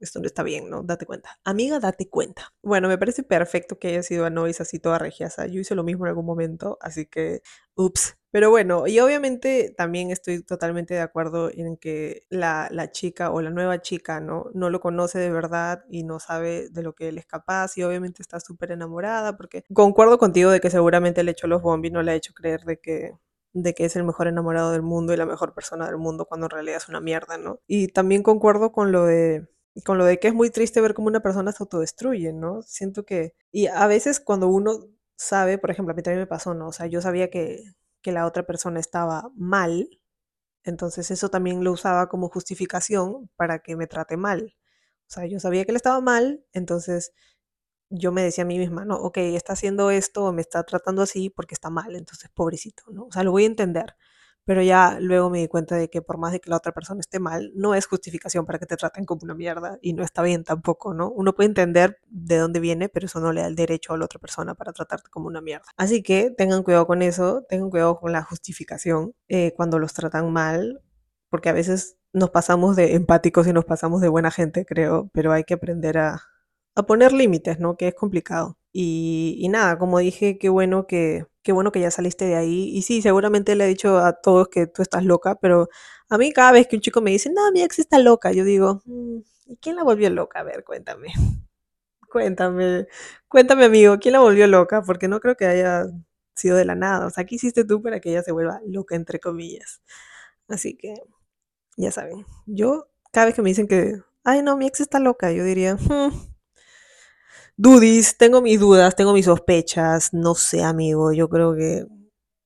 esto 0.00 0.20
no 0.20 0.26
está 0.26 0.42
bien, 0.44 0.70
¿no? 0.70 0.82
Date 0.82 1.06
cuenta. 1.06 1.40
Amiga, 1.44 1.80
date 1.80 2.08
cuenta. 2.08 2.54
Bueno, 2.62 2.88
me 2.88 2.98
parece 2.98 3.24
perfecto 3.24 3.78
que 3.78 3.88
haya 3.88 4.02
sido 4.04 4.24
a 4.26 4.30
Nois 4.30 4.60
así 4.60 4.78
toda 4.78 4.98
regiasa. 4.98 5.46
Yo 5.46 5.60
hice 5.60 5.74
lo 5.74 5.84
mismo 5.84 6.04
en 6.06 6.10
algún 6.10 6.26
momento, 6.26 6.78
así 6.80 7.06
que, 7.06 7.42
ups. 7.74 8.16
Pero 8.32 8.48
bueno, 8.48 8.86
y 8.86 8.98
obviamente 8.98 9.74
también 9.76 10.10
estoy 10.10 10.42
totalmente 10.42 10.94
de 10.94 11.00
acuerdo 11.00 11.50
en 11.52 11.76
que 11.76 12.22
la, 12.30 12.68
la 12.70 12.90
chica 12.90 13.30
o 13.30 13.42
la 13.42 13.50
nueva 13.50 13.82
chica, 13.82 14.20
¿no? 14.20 14.46
No 14.54 14.70
lo 14.70 14.80
conoce 14.80 15.18
de 15.18 15.30
verdad 15.30 15.84
y 15.90 16.02
no 16.04 16.18
sabe 16.18 16.70
de 16.70 16.82
lo 16.82 16.94
que 16.94 17.08
él 17.10 17.18
es 17.18 17.26
capaz 17.26 17.76
y 17.76 17.82
obviamente 17.82 18.22
está 18.22 18.40
súper 18.40 18.72
enamorada 18.72 19.36
porque 19.36 19.64
concuerdo 19.74 20.16
contigo 20.18 20.50
de 20.50 20.60
que 20.60 20.70
seguramente 20.70 21.22
le 21.24 21.32
echó 21.32 21.46
los 21.46 21.60
bombis, 21.60 21.92
no 21.92 22.02
le 22.02 22.12
ha 22.12 22.14
hecho 22.14 22.32
creer 22.32 22.62
de 22.62 22.78
que 22.80 23.12
de 23.52 23.74
que 23.74 23.84
es 23.84 23.96
el 23.96 24.04
mejor 24.04 24.28
enamorado 24.28 24.72
del 24.72 24.80
mundo 24.80 25.12
y 25.12 25.18
la 25.18 25.26
mejor 25.26 25.52
persona 25.54 25.84
del 25.86 25.98
mundo 25.98 26.24
cuando 26.24 26.46
en 26.46 26.50
realidad 26.52 26.78
es 26.78 26.88
una 26.88 27.00
mierda, 27.00 27.36
¿no? 27.36 27.60
Y 27.66 27.88
también 27.88 28.22
concuerdo 28.22 28.72
con 28.72 28.92
lo 28.92 29.04
de 29.04 29.46
con 29.84 29.98
lo 29.98 30.06
de 30.06 30.18
que 30.18 30.28
es 30.28 30.34
muy 30.34 30.48
triste 30.50 30.80
ver 30.80 30.94
cómo 30.94 31.08
una 31.08 31.20
persona 31.20 31.52
se 31.52 31.62
autodestruye, 31.62 32.32
¿no? 32.32 32.62
Siento 32.62 33.04
que 33.04 33.34
y 33.50 33.66
a 33.66 33.86
veces 33.86 34.20
cuando 34.20 34.48
uno 34.48 34.86
sabe, 35.16 35.58
por 35.58 35.70
ejemplo, 35.70 35.92
a 35.92 35.96
mí 35.96 36.02
también 36.02 36.20
me 36.20 36.26
pasó, 36.26 36.54
¿no? 36.54 36.68
O 36.68 36.72
sea, 36.72 36.86
yo 36.86 37.02
sabía 37.02 37.30
que 37.30 37.62
que 38.02 38.12
la 38.12 38.26
otra 38.26 38.44
persona 38.46 38.80
estaba 38.80 39.30
mal, 39.36 39.88
Entonces 40.64 41.10
eso 41.10 41.28
también 41.30 41.64
lo 41.64 41.72
usaba 41.72 42.08
como 42.08 42.28
justificación 42.28 43.30
para 43.36 43.60
que 43.60 43.76
me 43.76 43.86
trate 43.88 44.16
mal. 44.16 44.54
O 45.08 45.12
sea, 45.14 45.26
yo 45.26 45.40
sabía 45.40 45.64
que 45.64 45.72
él 45.72 45.76
estaba 45.76 46.00
mal, 46.00 46.44
entonces 46.52 47.12
yo 47.90 48.12
me 48.12 48.22
decía 48.22 48.44
a 48.44 48.46
mí 48.46 48.58
misma, 48.58 48.84
no, 48.84 48.96
ok, 48.96 49.18
está 49.18 49.54
haciendo 49.54 49.90
esto 49.90 50.24
o 50.24 50.32
me 50.32 50.42
está 50.42 50.64
tratando 50.64 51.02
así 51.02 51.30
porque 51.30 51.54
está 51.54 51.70
mal, 51.70 51.96
entonces 51.96 52.30
pobrecito, 52.34 52.84
¿no? 52.92 53.06
O 53.06 53.12
sea, 53.12 53.24
lo 53.24 53.32
voy 53.32 53.44
a 53.44 53.46
entender. 53.48 53.96
Pero 54.44 54.62
ya 54.62 54.98
luego 55.00 55.30
me 55.30 55.38
di 55.38 55.48
cuenta 55.48 55.76
de 55.76 55.88
que 55.88 56.02
por 56.02 56.18
más 56.18 56.32
de 56.32 56.40
que 56.40 56.50
la 56.50 56.56
otra 56.56 56.72
persona 56.72 57.00
esté 57.00 57.20
mal, 57.20 57.52
no 57.54 57.74
es 57.74 57.86
justificación 57.86 58.44
para 58.44 58.58
que 58.58 58.66
te 58.66 58.76
traten 58.76 59.04
como 59.04 59.20
una 59.24 59.34
mierda 59.34 59.78
y 59.80 59.92
no 59.92 60.02
está 60.02 60.22
bien 60.22 60.44
tampoco, 60.44 60.94
¿no? 60.94 61.10
Uno 61.10 61.34
puede 61.34 61.48
entender 61.48 61.98
de 62.08 62.38
dónde 62.38 62.60
viene, 62.60 62.88
pero 62.88 63.06
eso 63.06 63.20
no 63.20 63.32
le 63.32 63.42
da 63.42 63.46
el 63.46 63.56
derecho 63.56 63.92
a 63.92 63.98
la 63.98 64.04
otra 64.04 64.18
persona 64.18 64.54
para 64.54 64.72
tratarte 64.72 65.10
como 65.10 65.28
una 65.28 65.40
mierda. 65.40 65.66
Así 65.76 66.02
que 66.02 66.30
tengan 66.30 66.62
cuidado 66.62 66.86
con 66.86 67.02
eso, 67.02 67.44
tengan 67.48 67.70
cuidado 67.70 67.98
con 68.00 68.12
la 68.12 68.22
justificación 68.22 69.14
eh, 69.28 69.52
cuando 69.56 69.78
los 69.78 69.94
tratan 69.94 70.32
mal, 70.32 70.82
porque 71.30 71.48
a 71.48 71.52
veces 71.52 71.96
nos 72.12 72.30
pasamos 72.30 72.76
de 72.76 72.94
empáticos 72.94 73.46
y 73.46 73.52
nos 73.52 73.64
pasamos 73.64 74.00
de 74.00 74.08
buena 74.08 74.30
gente, 74.30 74.66
creo, 74.66 75.10
pero 75.12 75.32
hay 75.32 75.44
que 75.44 75.54
aprender 75.54 75.98
a, 75.98 76.22
a 76.74 76.82
poner 76.84 77.12
límites, 77.12 77.58
¿no? 77.58 77.76
Que 77.76 77.88
es 77.88 77.94
complicado. 77.94 78.58
Y, 78.72 79.36
y, 79.38 79.48
nada, 79.48 79.78
como 79.78 79.98
dije, 79.98 80.38
qué 80.38 80.48
bueno 80.48 80.86
que, 80.86 81.26
qué 81.42 81.52
bueno 81.52 81.72
que 81.72 81.80
ya 81.80 81.90
saliste 81.90 82.24
de 82.26 82.36
ahí. 82.36 82.70
Y 82.76 82.82
sí, 82.82 83.02
seguramente 83.02 83.54
le 83.56 83.64
he 83.64 83.68
dicho 83.68 83.98
a 83.98 84.14
todos 84.14 84.48
que 84.48 84.66
tú 84.66 84.82
estás 84.82 85.04
loca, 85.04 85.36
pero 85.36 85.68
a 86.08 86.18
mí 86.18 86.32
cada 86.32 86.52
vez 86.52 86.66
que 86.68 86.76
un 86.76 86.82
chico 86.82 87.00
me 87.00 87.10
dice, 87.10 87.30
no, 87.32 87.50
mi 87.52 87.62
ex 87.62 87.78
está 87.78 87.98
loca, 87.98 88.32
yo 88.32 88.44
digo, 88.44 88.82
mm, 88.86 89.18
¿y 89.46 89.56
quién 89.58 89.76
la 89.76 89.84
volvió 89.84 90.10
loca? 90.10 90.40
A 90.40 90.44
ver, 90.44 90.64
cuéntame. 90.64 91.08
Cuéntame, 92.10 92.86
cuéntame 93.28 93.64
amigo, 93.64 93.98
¿quién 93.98 94.12
la 94.12 94.20
volvió 94.20 94.46
loca? 94.46 94.82
Porque 94.82 95.08
no 95.08 95.18
creo 95.20 95.36
que 95.36 95.46
haya 95.46 95.86
sido 96.34 96.56
de 96.56 96.64
la 96.66 96.74
nada. 96.74 97.06
O 97.06 97.10
sea, 97.10 97.24
¿qué 97.24 97.36
hiciste 97.36 97.64
tú 97.64 97.82
para 97.82 98.00
que 98.00 98.10
ella 98.10 98.22
se 98.22 98.32
vuelva 98.32 98.60
loca, 98.66 98.96
entre 98.96 99.18
comillas? 99.20 99.80
Así 100.48 100.76
que, 100.76 100.94
ya 101.76 101.92
saben, 101.92 102.26
yo 102.46 102.88
cada 103.12 103.26
vez 103.26 103.34
que 103.34 103.42
me 103.42 103.50
dicen 103.50 103.68
que, 103.68 103.96
ay 104.24 104.42
no, 104.42 104.56
mi 104.56 104.66
ex 104.66 104.80
está 104.80 105.00
loca, 105.00 105.32
yo 105.32 105.44
diría, 105.44 105.76
hmm, 105.76 106.31
Dudis, 107.64 108.16
tengo 108.18 108.42
mis 108.42 108.58
dudas, 108.58 108.96
tengo 108.96 109.12
mis 109.12 109.26
sospechas, 109.26 110.12
no 110.12 110.34
sé, 110.34 110.64
amigo, 110.64 111.12
yo 111.12 111.28
creo 111.28 111.54
que 111.54 111.86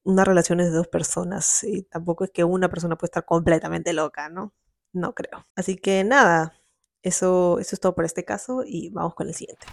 una 0.04 0.26
relación 0.26 0.60
es 0.60 0.66
de 0.66 0.76
dos 0.76 0.88
personas 0.88 1.64
y 1.64 1.84
tampoco 1.84 2.24
es 2.24 2.30
que 2.30 2.44
una 2.44 2.68
persona 2.68 2.96
puede 2.96 3.08
estar 3.08 3.24
completamente 3.24 3.94
loca, 3.94 4.28
¿no? 4.28 4.52
No 4.92 5.14
creo. 5.14 5.46
Así 5.54 5.76
que 5.76 6.04
nada, 6.04 6.60
eso, 7.02 7.58
eso 7.60 7.74
es 7.76 7.80
todo 7.80 7.94
por 7.94 8.04
este 8.04 8.26
caso 8.26 8.62
y 8.66 8.90
vamos 8.90 9.14
con 9.14 9.28
el 9.28 9.34
siguiente. 9.34 9.66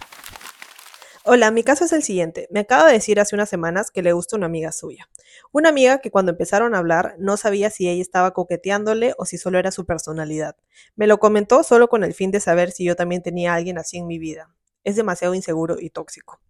Hola, 1.24 1.50
mi 1.50 1.62
caso 1.62 1.84
es 1.84 1.92
el 1.92 2.02
siguiente. 2.02 2.48
Me 2.50 2.60
acaba 2.60 2.86
de 2.86 2.94
decir 2.94 3.20
hace 3.20 3.34
unas 3.34 3.50
semanas 3.50 3.90
que 3.90 4.00
le 4.00 4.14
gusta 4.14 4.36
una 4.36 4.46
amiga 4.46 4.72
suya. 4.72 5.10
Una 5.52 5.68
amiga 5.68 5.98
que 5.98 6.10
cuando 6.10 6.32
empezaron 6.32 6.74
a 6.74 6.78
hablar 6.78 7.16
no 7.18 7.36
sabía 7.36 7.68
si 7.68 7.86
ella 7.86 8.00
estaba 8.00 8.32
coqueteándole 8.32 9.12
o 9.18 9.26
si 9.26 9.36
solo 9.36 9.58
era 9.58 9.72
su 9.72 9.84
personalidad. 9.84 10.56
Me 10.96 11.06
lo 11.06 11.18
comentó 11.18 11.64
solo 11.64 11.88
con 11.88 12.02
el 12.02 12.14
fin 12.14 12.30
de 12.30 12.40
saber 12.40 12.70
si 12.70 12.84
yo 12.84 12.96
también 12.96 13.22
tenía 13.22 13.52
a 13.52 13.56
alguien 13.56 13.76
así 13.76 13.98
en 13.98 14.06
mi 14.06 14.18
vida 14.18 14.53
es 14.84 14.96
demasiado 14.96 15.34
inseguro 15.34 15.76
y 15.80 15.90
tóxico. 15.90 16.40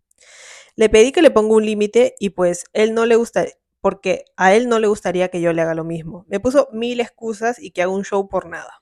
Le 0.77 0.89
pedí 0.89 1.13
que 1.13 1.23
le 1.23 1.31
ponga 1.31 1.55
un 1.55 1.65
límite 1.65 2.17
y 2.19 2.31
pues 2.31 2.65
él 2.73 2.95
no 2.95 3.07
le 3.07 3.17
gusta, 3.17 3.47
porque 3.81 4.25
a 4.37 4.55
él 4.55 4.69
no 4.69 4.79
le 4.79 4.89
gustaría 4.89 5.29
que 5.29 5.41
yo 5.41 5.53
le 5.53 5.63
haga 5.63 5.75
lo 5.75 5.85
mismo. 5.85 6.25
Me 6.29 6.41
puso 6.41 6.69
mil 6.73 7.01
excusas 7.01 7.59
y 7.59 7.71
que 7.71 7.83
haga 7.83 7.93
un 7.93 8.05
show 8.05 8.29
por 8.29 8.47
nada. 8.49 8.81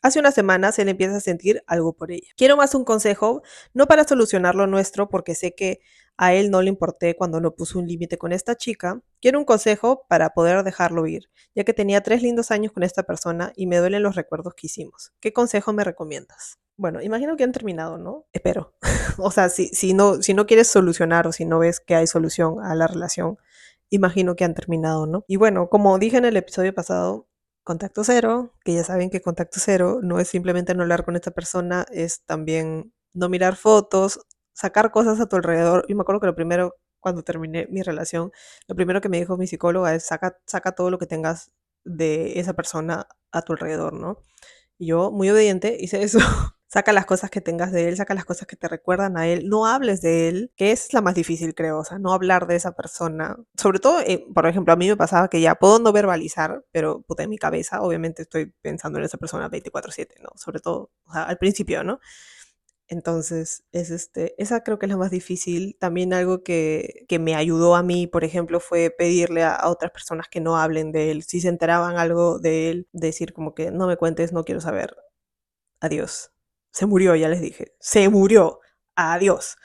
Hace 0.00 0.18
unas 0.18 0.34
semanas 0.34 0.78
él 0.78 0.88
empieza 0.90 1.16
a 1.16 1.20
sentir 1.20 1.62
algo 1.66 1.94
por 1.94 2.12
ella. 2.12 2.28
Quiero 2.36 2.56
más 2.56 2.74
un 2.74 2.84
consejo, 2.84 3.42
no 3.72 3.86
para 3.86 4.06
solucionar 4.06 4.54
lo 4.54 4.66
nuestro, 4.66 5.08
porque 5.08 5.34
sé 5.34 5.54
que 5.54 5.80
a 6.16 6.34
él 6.34 6.50
no 6.50 6.62
le 6.62 6.68
importé 6.68 7.16
cuando 7.16 7.40
no 7.40 7.54
puso 7.54 7.78
un 7.78 7.88
límite 7.88 8.18
con 8.18 8.32
esta 8.32 8.54
chica. 8.54 9.00
Quiero 9.20 9.38
un 9.38 9.44
consejo 9.44 10.04
para 10.08 10.30
poder 10.30 10.62
dejarlo 10.62 11.06
ir, 11.06 11.30
ya 11.54 11.64
que 11.64 11.72
tenía 11.72 12.02
tres 12.02 12.22
lindos 12.22 12.50
años 12.50 12.72
con 12.72 12.82
esta 12.82 13.02
persona 13.02 13.52
y 13.56 13.66
me 13.66 13.78
duelen 13.78 14.02
los 14.02 14.14
recuerdos 14.14 14.54
que 14.54 14.66
hicimos. 14.66 15.12
¿Qué 15.20 15.32
consejo 15.32 15.72
me 15.72 15.84
recomiendas? 15.84 16.58
Bueno, 16.76 17.00
imagino 17.02 17.36
que 17.36 17.44
han 17.44 17.52
terminado, 17.52 17.98
¿no? 17.98 18.26
Espero. 18.32 18.74
o 19.18 19.30
sea, 19.30 19.48
si, 19.48 19.68
si, 19.68 19.94
no, 19.94 20.22
si 20.22 20.34
no 20.34 20.46
quieres 20.46 20.68
solucionar 20.68 21.26
o 21.26 21.32
si 21.32 21.44
no 21.44 21.58
ves 21.60 21.80
que 21.80 21.94
hay 21.94 22.06
solución 22.06 22.60
a 22.64 22.74
la 22.74 22.86
relación, 22.86 23.38
imagino 23.90 24.34
que 24.34 24.44
han 24.44 24.54
terminado, 24.54 25.06
¿no? 25.06 25.24
Y 25.28 25.36
bueno, 25.36 25.68
como 25.68 25.98
dije 25.98 26.16
en 26.16 26.24
el 26.24 26.36
episodio 26.36 26.74
pasado, 26.74 27.28
contacto 27.64 28.04
cero, 28.04 28.52
que 28.64 28.74
ya 28.74 28.84
saben 28.84 29.10
que 29.10 29.22
contacto 29.22 29.58
cero 29.60 30.00
no 30.02 30.20
es 30.20 30.28
simplemente 30.28 30.74
no 30.74 30.82
hablar 30.82 31.04
con 31.04 31.16
esta 31.16 31.30
persona, 31.30 31.86
es 31.90 32.24
también 32.24 32.92
no 33.14 33.28
mirar 33.28 33.56
fotos, 33.56 34.20
sacar 34.52 34.90
cosas 34.90 35.20
a 35.20 35.26
tu 35.26 35.36
alrededor. 35.36 35.84
Y 35.88 35.94
me 35.94 36.02
acuerdo 36.02 36.20
que 36.20 36.26
lo 36.26 36.34
primero, 36.34 36.74
cuando 37.00 37.22
terminé 37.22 37.66
mi 37.70 37.82
relación, 37.82 38.32
lo 38.68 38.74
primero 38.76 39.00
que 39.00 39.08
me 39.08 39.18
dijo 39.18 39.36
mi 39.36 39.46
psicóloga 39.46 39.94
es 39.94 40.06
saca, 40.06 40.38
saca 40.46 40.72
todo 40.72 40.90
lo 40.90 40.98
que 40.98 41.06
tengas 41.06 41.52
de 41.84 42.38
esa 42.40 42.54
persona 42.54 43.06
a 43.32 43.42
tu 43.42 43.52
alrededor, 43.52 43.92
¿no? 43.94 44.18
Y 44.78 44.88
yo, 44.88 45.10
muy 45.12 45.30
obediente, 45.30 45.76
hice 45.80 46.02
eso. 46.02 46.18
Saca 46.74 46.92
las 46.92 47.06
cosas 47.06 47.30
que 47.30 47.40
tengas 47.40 47.70
de 47.70 47.88
él, 47.88 47.96
saca 47.96 48.14
las 48.14 48.24
cosas 48.24 48.48
que 48.48 48.56
te 48.56 48.66
recuerdan 48.66 49.16
a 49.16 49.28
él. 49.28 49.48
No 49.48 49.64
hables 49.64 50.02
de 50.02 50.28
él, 50.28 50.50
que 50.56 50.72
es 50.72 50.92
la 50.92 51.02
más 51.02 51.14
difícil, 51.14 51.54
creo. 51.54 51.78
O 51.78 51.84
sea, 51.84 52.00
no 52.00 52.12
hablar 52.12 52.48
de 52.48 52.56
esa 52.56 52.72
persona. 52.72 53.36
Sobre 53.56 53.78
todo, 53.78 54.00
eh, 54.00 54.26
por 54.34 54.44
ejemplo, 54.48 54.72
a 54.72 54.76
mí 54.76 54.88
me 54.88 54.96
pasaba 54.96 55.28
que 55.28 55.40
ya 55.40 55.54
puedo 55.54 55.78
no 55.78 55.92
verbalizar, 55.92 56.64
pero 56.72 57.02
puta, 57.02 57.22
en 57.22 57.30
mi 57.30 57.38
cabeza, 57.38 57.80
obviamente 57.80 58.22
estoy 58.22 58.52
pensando 58.60 58.98
en 58.98 59.04
esa 59.04 59.18
persona 59.18 59.48
24-7, 59.48 60.16
¿no? 60.20 60.30
Sobre 60.34 60.58
todo, 60.58 60.90
al 61.06 61.38
principio, 61.38 61.84
¿no? 61.84 62.00
Entonces, 62.88 63.62
es 63.70 63.90
este, 63.90 64.34
esa 64.42 64.64
creo 64.64 64.80
que 64.80 64.86
es 64.86 64.90
la 64.90 64.98
más 64.98 65.12
difícil. 65.12 65.76
También 65.78 66.12
algo 66.12 66.42
que, 66.42 67.04
que 67.08 67.20
me 67.20 67.36
ayudó 67.36 67.76
a 67.76 67.84
mí, 67.84 68.08
por 68.08 68.24
ejemplo, 68.24 68.58
fue 68.58 68.90
pedirle 68.90 69.44
a, 69.44 69.68
otras 69.68 69.92
personas 69.92 70.26
que 70.28 70.40
no 70.40 70.56
hablen 70.56 70.90
de 70.90 71.12
él. 71.12 71.22
Si 71.22 71.40
se 71.40 71.48
enteraban 71.48 71.98
algo 71.98 72.40
de 72.40 72.70
él, 72.70 72.88
decir 72.92 73.32
como 73.32 73.54
que 73.54 73.70
no 73.70 73.86
me 73.86 73.96
cuentes, 73.96 74.32
no 74.32 74.42
quiero 74.42 74.60
saber. 74.60 74.96
Adiós. 75.80 76.33
Se 76.74 76.86
murió, 76.86 77.14
ya 77.14 77.28
les 77.28 77.40
dije. 77.40 77.72
Se 77.78 78.08
murió. 78.08 78.58
Adiós. 78.96 79.56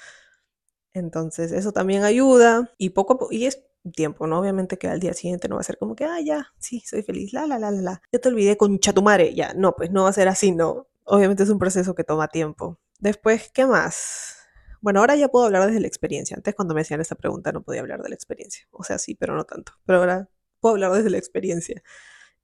Entonces, 0.93 1.51
eso 1.51 1.71
también 1.71 2.03
ayuda. 2.03 2.71
Y 2.77 2.91
poco 2.91 3.13
a 3.13 3.17
poco, 3.17 3.33
y 3.33 3.47
es 3.47 3.63
tiempo, 3.95 4.27
¿no? 4.27 4.39
Obviamente 4.39 4.77
que 4.77 4.87
al 4.87 4.99
día 4.99 5.13
siguiente 5.13 5.49
no 5.49 5.55
va 5.55 5.61
a 5.61 5.63
ser 5.63 5.79
como 5.79 5.95
que, 5.95 6.05
ah, 6.05 6.21
ya, 6.21 6.53
sí, 6.59 6.81
soy 6.85 7.01
feliz, 7.01 7.33
la, 7.33 7.47
la, 7.47 7.57
la, 7.57 7.71
la, 7.71 7.81
la. 7.81 8.01
Ya 8.11 8.19
te 8.19 8.29
olvidé 8.29 8.57
con 8.57 8.77
chatumare, 8.79 9.33
ya. 9.33 9.53
No, 9.55 9.75
pues 9.75 9.89
no 9.91 10.03
va 10.03 10.09
a 10.09 10.13
ser 10.13 10.27
así, 10.27 10.51
no. 10.51 10.87
Obviamente 11.03 11.41
es 11.43 11.49
un 11.49 11.57
proceso 11.57 11.95
que 11.95 12.03
toma 12.03 12.27
tiempo. 12.27 12.79
Después, 12.99 13.49
¿qué 13.51 13.65
más? 13.65 14.37
Bueno, 14.81 14.99
ahora 14.99 15.15
ya 15.15 15.29
puedo 15.29 15.45
hablar 15.45 15.65
desde 15.65 15.79
la 15.79 15.87
experiencia. 15.87 16.37
Antes 16.37 16.53
cuando 16.53 16.75
me 16.75 16.81
hacían 16.81 17.01
esta 17.01 17.15
pregunta 17.15 17.51
no 17.51 17.63
podía 17.63 17.81
hablar 17.81 18.03
de 18.03 18.09
la 18.09 18.15
experiencia. 18.15 18.67
O 18.71 18.83
sea, 18.83 18.99
sí, 18.99 19.15
pero 19.15 19.35
no 19.35 19.45
tanto. 19.45 19.73
Pero 19.85 19.99
ahora 19.99 20.29
puedo 20.59 20.75
hablar 20.75 20.91
desde 20.91 21.09
la 21.09 21.17
experiencia. 21.17 21.81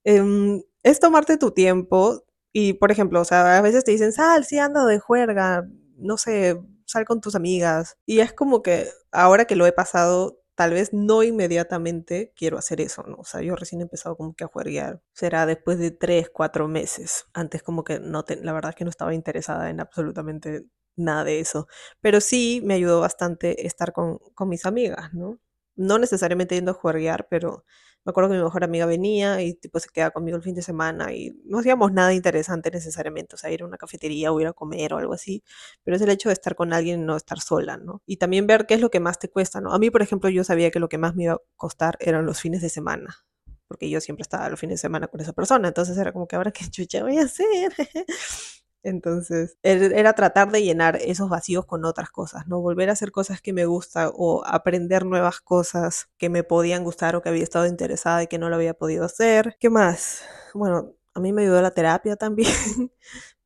Eh, 0.02 0.62
es 0.82 1.00
tomarte 1.00 1.36
tu 1.38 1.52
tiempo, 1.52 2.24
y, 2.58 2.72
por 2.72 2.90
ejemplo, 2.90 3.20
o 3.20 3.24
sea, 3.26 3.58
a 3.58 3.60
veces 3.60 3.84
te 3.84 3.90
dicen, 3.90 4.12
sal, 4.12 4.46
sí, 4.46 4.58
ando 4.58 4.86
de 4.86 4.98
juerga, 4.98 5.68
no 5.98 6.16
sé, 6.16 6.58
sal 6.86 7.04
con 7.04 7.20
tus 7.20 7.34
amigas. 7.34 7.98
Y 8.06 8.20
es 8.20 8.32
como 8.32 8.62
que 8.62 8.88
ahora 9.12 9.44
que 9.44 9.56
lo 9.56 9.66
he 9.66 9.72
pasado, 9.72 10.40
tal 10.54 10.72
vez 10.72 10.94
no 10.94 11.22
inmediatamente 11.22 12.32
quiero 12.34 12.56
hacer 12.56 12.80
eso, 12.80 13.02
¿no? 13.02 13.16
O 13.18 13.24
sea, 13.24 13.42
yo 13.42 13.56
recién 13.56 13.82
he 13.82 13.84
empezado 13.84 14.16
como 14.16 14.34
que 14.34 14.44
a 14.44 14.46
juerguear. 14.46 15.02
Será 15.12 15.44
después 15.44 15.78
de 15.78 15.90
tres, 15.90 16.30
cuatro 16.32 16.66
meses. 16.66 17.26
Antes 17.34 17.62
como 17.62 17.84
que 17.84 18.00
no, 18.00 18.24
te, 18.24 18.36
la 18.42 18.54
verdad 18.54 18.70
es 18.70 18.76
que 18.76 18.84
no 18.84 18.90
estaba 18.90 19.12
interesada 19.12 19.68
en 19.68 19.78
absolutamente 19.80 20.64
nada 20.96 21.24
de 21.24 21.40
eso. 21.40 21.68
Pero 22.00 22.22
sí 22.22 22.62
me 22.64 22.72
ayudó 22.72 23.00
bastante 23.00 23.66
estar 23.66 23.92
con, 23.92 24.16
con 24.34 24.48
mis 24.48 24.64
amigas, 24.64 25.12
¿no? 25.12 25.38
No 25.74 25.98
necesariamente 25.98 26.54
yendo 26.54 26.70
a 26.70 26.74
juerguear, 26.74 27.28
pero 27.28 27.66
me 28.06 28.10
acuerdo 28.10 28.30
que 28.30 28.36
mi 28.36 28.44
mejor 28.44 28.62
amiga 28.62 28.86
venía 28.86 29.42
y 29.42 29.54
tipo 29.54 29.80
se 29.80 29.88
quedaba 29.88 30.12
conmigo 30.12 30.36
el 30.36 30.42
fin 30.44 30.54
de 30.54 30.62
semana 30.62 31.12
y 31.12 31.36
no 31.44 31.58
hacíamos 31.58 31.92
nada 31.92 32.14
interesante 32.14 32.70
necesariamente, 32.70 33.34
o 33.34 33.38
sea, 33.38 33.50
ir 33.50 33.62
a 33.62 33.66
una 33.66 33.76
cafetería 33.78 34.30
o 34.32 34.40
ir 34.40 34.46
a 34.46 34.52
comer 34.52 34.94
o 34.94 34.98
algo 34.98 35.12
así, 35.12 35.42
pero 35.82 35.96
es 35.96 36.02
el 36.02 36.10
hecho 36.10 36.28
de 36.28 36.34
estar 36.34 36.54
con 36.54 36.72
alguien 36.72 37.00
y 37.00 37.02
no 37.02 37.16
estar 37.16 37.40
sola, 37.40 37.78
¿no? 37.78 38.02
Y 38.06 38.18
también 38.18 38.46
ver 38.46 38.66
qué 38.66 38.74
es 38.74 38.80
lo 38.80 38.90
que 38.90 39.00
más 39.00 39.18
te 39.18 39.28
cuesta, 39.28 39.60
¿no? 39.60 39.72
A 39.72 39.80
mí, 39.80 39.90
por 39.90 40.02
ejemplo, 40.02 40.30
yo 40.30 40.44
sabía 40.44 40.70
que 40.70 40.78
lo 40.78 40.88
que 40.88 40.98
más 40.98 41.16
me 41.16 41.24
iba 41.24 41.32
a 41.34 41.40
costar 41.56 41.96
eran 41.98 42.24
los 42.26 42.40
fines 42.40 42.62
de 42.62 42.68
semana, 42.68 43.26
porque 43.66 43.90
yo 43.90 44.00
siempre 44.00 44.22
estaba 44.22 44.48
los 44.48 44.60
fines 44.60 44.74
de 44.74 44.82
semana 44.82 45.08
con 45.08 45.20
esa 45.20 45.32
persona, 45.32 45.66
entonces 45.66 45.98
era 45.98 46.12
como 46.12 46.28
que 46.28 46.36
ahora 46.36 46.52
qué 46.52 46.64
chucha 46.70 47.02
voy 47.02 47.18
a 47.18 47.24
hacer. 47.24 47.72
Entonces, 48.86 49.58
era 49.62 50.12
tratar 50.12 50.52
de 50.52 50.62
llenar 50.62 50.96
esos 50.96 51.28
vacíos 51.28 51.66
con 51.66 51.84
otras 51.84 52.10
cosas, 52.10 52.46
¿no? 52.46 52.60
Volver 52.60 52.88
a 52.88 52.92
hacer 52.92 53.10
cosas 53.10 53.40
que 53.40 53.52
me 53.52 53.66
gustan 53.66 54.10
o 54.14 54.42
aprender 54.46 55.04
nuevas 55.04 55.40
cosas 55.40 56.08
que 56.18 56.28
me 56.28 56.44
podían 56.44 56.84
gustar 56.84 57.16
o 57.16 57.22
que 57.22 57.28
había 57.28 57.42
estado 57.42 57.66
interesada 57.66 58.22
y 58.22 58.28
que 58.28 58.38
no 58.38 58.48
lo 58.48 58.54
había 58.56 58.74
podido 58.74 59.04
hacer. 59.04 59.56
¿Qué 59.58 59.70
más? 59.70 60.22
Bueno, 60.54 60.92
a 61.14 61.20
mí 61.20 61.32
me 61.32 61.42
ayudó 61.42 61.60
la 61.62 61.72
terapia 61.72 62.14
también, 62.16 62.48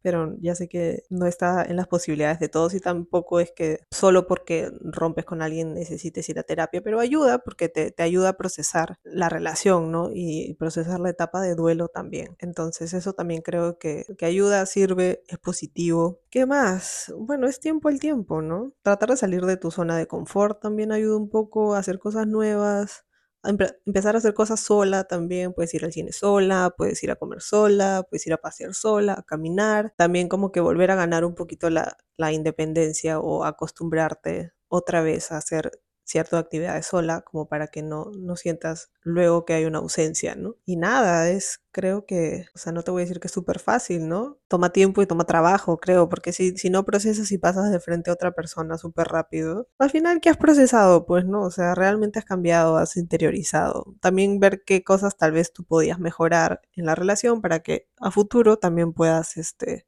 pero 0.02 0.34
ya 0.40 0.54
sé 0.54 0.68
que 0.68 1.04
no 1.10 1.26
está 1.26 1.64
en 1.64 1.76
las 1.76 1.86
posibilidades 1.88 2.38
de 2.38 2.48
todos 2.48 2.74
y 2.74 2.80
tampoco 2.80 3.40
es 3.40 3.52
que 3.52 3.80
solo 3.90 4.26
porque 4.26 4.70
rompes 4.82 5.24
con 5.24 5.42
alguien 5.42 5.74
necesites 5.74 6.28
ir 6.28 6.38
a 6.38 6.42
terapia, 6.42 6.80
pero 6.82 7.00
ayuda 7.00 7.38
porque 7.38 7.68
te, 7.68 7.90
te 7.90 8.02
ayuda 8.02 8.30
a 8.30 8.36
procesar 8.36 8.98
la 9.04 9.28
relación, 9.28 9.90
¿no? 9.90 10.10
Y 10.12 10.54
procesar 10.54 11.00
la 11.00 11.10
etapa 11.10 11.40
de 11.42 11.54
duelo 11.54 11.88
también. 11.88 12.36
Entonces 12.38 12.92
eso 12.94 13.12
también 13.12 13.42
creo 13.42 13.78
que, 13.78 14.04
que 14.18 14.26
ayuda, 14.26 14.66
sirve, 14.66 15.22
es 15.28 15.38
positivo. 15.38 16.20
¿Qué 16.30 16.46
más? 16.46 17.12
Bueno, 17.16 17.46
es 17.46 17.60
tiempo 17.60 17.88
al 17.88 18.00
tiempo, 18.00 18.42
¿no? 18.42 18.72
Tratar 18.82 19.10
de 19.10 19.16
salir 19.16 19.44
de 19.44 19.56
tu 19.56 19.70
zona 19.70 19.96
de 19.96 20.06
confort 20.06 20.60
también 20.60 20.92
ayuda 20.92 21.16
un 21.16 21.30
poco 21.30 21.74
a 21.74 21.78
hacer 21.78 21.98
cosas 21.98 22.26
nuevas 22.26 23.04
empezar 23.44 24.14
a 24.14 24.18
hacer 24.18 24.34
cosas 24.34 24.60
sola 24.60 25.04
también, 25.04 25.52
puedes 25.52 25.72
ir 25.74 25.84
al 25.84 25.92
cine 25.92 26.12
sola, 26.12 26.74
puedes 26.76 27.02
ir 27.02 27.10
a 27.10 27.16
comer 27.16 27.40
sola, 27.40 28.04
puedes 28.08 28.26
ir 28.26 28.32
a 28.34 28.38
pasear 28.38 28.74
sola, 28.74 29.14
a 29.14 29.22
caminar, 29.22 29.92
también 29.96 30.28
como 30.28 30.52
que 30.52 30.60
volver 30.60 30.90
a 30.90 30.96
ganar 30.96 31.24
un 31.24 31.34
poquito 31.34 31.70
la, 31.70 31.96
la 32.16 32.32
independencia 32.32 33.18
o 33.20 33.44
acostumbrarte 33.44 34.52
otra 34.68 35.02
vez 35.02 35.32
a 35.32 35.38
hacer 35.38 35.72
ciertas 36.10 36.40
actividades 36.40 36.86
sola, 36.86 37.22
como 37.22 37.48
para 37.48 37.68
que 37.68 37.82
no, 37.82 38.10
no 38.18 38.36
sientas 38.36 38.90
luego 39.02 39.44
que 39.44 39.54
hay 39.54 39.64
una 39.64 39.78
ausencia, 39.78 40.34
¿no? 40.34 40.56
Y 40.66 40.76
nada, 40.76 41.30
es, 41.30 41.62
creo 41.70 42.04
que, 42.04 42.46
o 42.54 42.58
sea, 42.58 42.72
no 42.72 42.82
te 42.82 42.90
voy 42.90 43.02
a 43.02 43.04
decir 43.04 43.20
que 43.20 43.28
es 43.28 43.32
súper 43.32 43.60
fácil, 43.60 44.08
¿no? 44.08 44.38
Toma 44.48 44.72
tiempo 44.72 45.02
y 45.02 45.06
toma 45.06 45.24
trabajo, 45.24 45.78
creo, 45.78 46.08
porque 46.08 46.32
si, 46.32 46.56
si 46.58 46.68
no 46.68 46.84
procesas 46.84 47.30
y 47.32 47.38
pasas 47.38 47.70
de 47.70 47.78
frente 47.80 48.10
a 48.10 48.14
otra 48.14 48.32
persona 48.32 48.76
súper 48.76 49.06
rápido, 49.08 49.68
al 49.78 49.90
final, 49.90 50.20
¿qué 50.20 50.30
has 50.30 50.36
procesado? 50.36 51.06
Pues, 51.06 51.24
¿no? 51.24 51.42
O 51.42 51.50
sea, 51.50 51.74
realmente 51.74 52.18
has 52.18 52.24
cambiado, 52.24 52.76
has 52.76 52.96
interiorizado. 52.96 53.94
También 54.00 54.40
ver 54.40 54.62
qué 54.66 54.82
cosas 54.82 55.16
tal 55.16 55.32
vez 55.32 55.52
tú 55.52 55.64
podías 55.64 56.00
mejorar 56.00 56.60
en 56.74 56.86
la 56.86 56.94
relación 56.96 57.40
para 57.40 57.60
que 57.60 57.88
a 58.00 58.10
futuro 58.10 58.58
también 58.58 58.92
puedas, 58.92 59.36
este, 59.36 59.86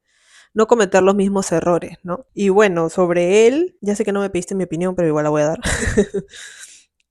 no 0.55 0.67
cometer 0.67 1.03
los 1.03 1.15
mismos 1.15 1.51
errores, 1.53 1.99
¿no? 2.03 2.27
Y 2.35 2.51
bueno, 2.51 2.89
sobre 2.91 3.47
él, 3.47 3.77
ya 3.81 3.97
sé 3.97 4.05
que 4.05 4.13
no 4.13 4.21
me 4.21 4.31
pediste 4.31 4.55
mi 4.55 4.65
opinión, 4.65 4.95
pero 4.95 5.09
igual 5.09 5.25
la 5.25 5.31
voy 5.31 5.43
a 5.43 5.47
dar. 5.47 5.61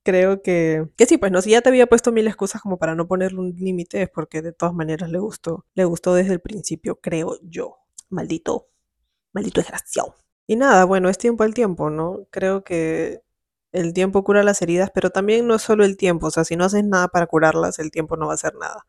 Creo 0.03 0.41
que, 0.41 0.87
que 0.97 1.05
sí, 1.05 1.17
pues 1.17 1.31
no, 1.31 1.41
si 1.41 1.51
ya 1.51 1.61
te 1.61 1.69
había 1.69 1.87
puesto 1.87 2.11
mil 2.11 2.27
excusas 2.27 2.61
como 2.61 2.77
para 2.79 2.95
no 2.95 3.07
ponerle 3.07 3.39
un 3.39 3.55
límite, 3.55 4.01
es 4.03 4.09
porque 4.09 4.41
de 4.41 4.51
todas 4.51 4.73
maneras 4.73 5.11
le 5.11 5.19
gustó, 5.19 5.65
le 5.75 5.85
gustó 5.85 6.15
desde 6.15 6.33
el 6.33 6.41
principio, 6.41 6.99
creo 6.99 7.37
yo. 7.43 7.77
Maldito, 8.09 8.67
maldito 9.33 9.61
desgraciado. 9.61 10.15
Y 10.47 10.55
nada, 10.57 10.85
bueno, 10.85 11.09
es 11.09 11.17
tiempo 11.17 11.43
al 11.43 11.53
tiempo, 11.53 11.89
¿no? 11.89 12.27
Creo 12.31 12.63
que 12.63 13.21
el 13.71 13.93
tiempo 13.93 14.23
cura 14.23 14.43
las 14.43 14.61
heridas, 14.61 14.91
pero 14.93 15.11
también 15.11 15.47
no 15.47 15.55
es 15.55 15.61
solo 15.61 15.85
el 15.85 15.97
tiempo, 15.97 16.27
o 16.27 16.31
sea, 16.31 16.43
si 16.45 16.55
no 16.55 16.65
haces 16.65 16.83
nada 16.83 17.07
para 17.07 17.27
curarlas, 17.27 17.79
el 17.79 17.91
tiempo 17.91 18.17
no 18.17 18.27
va 18.27 18.33
a 18.33 18.35
hacer 18.35 18.55
nada. 18.55 18.85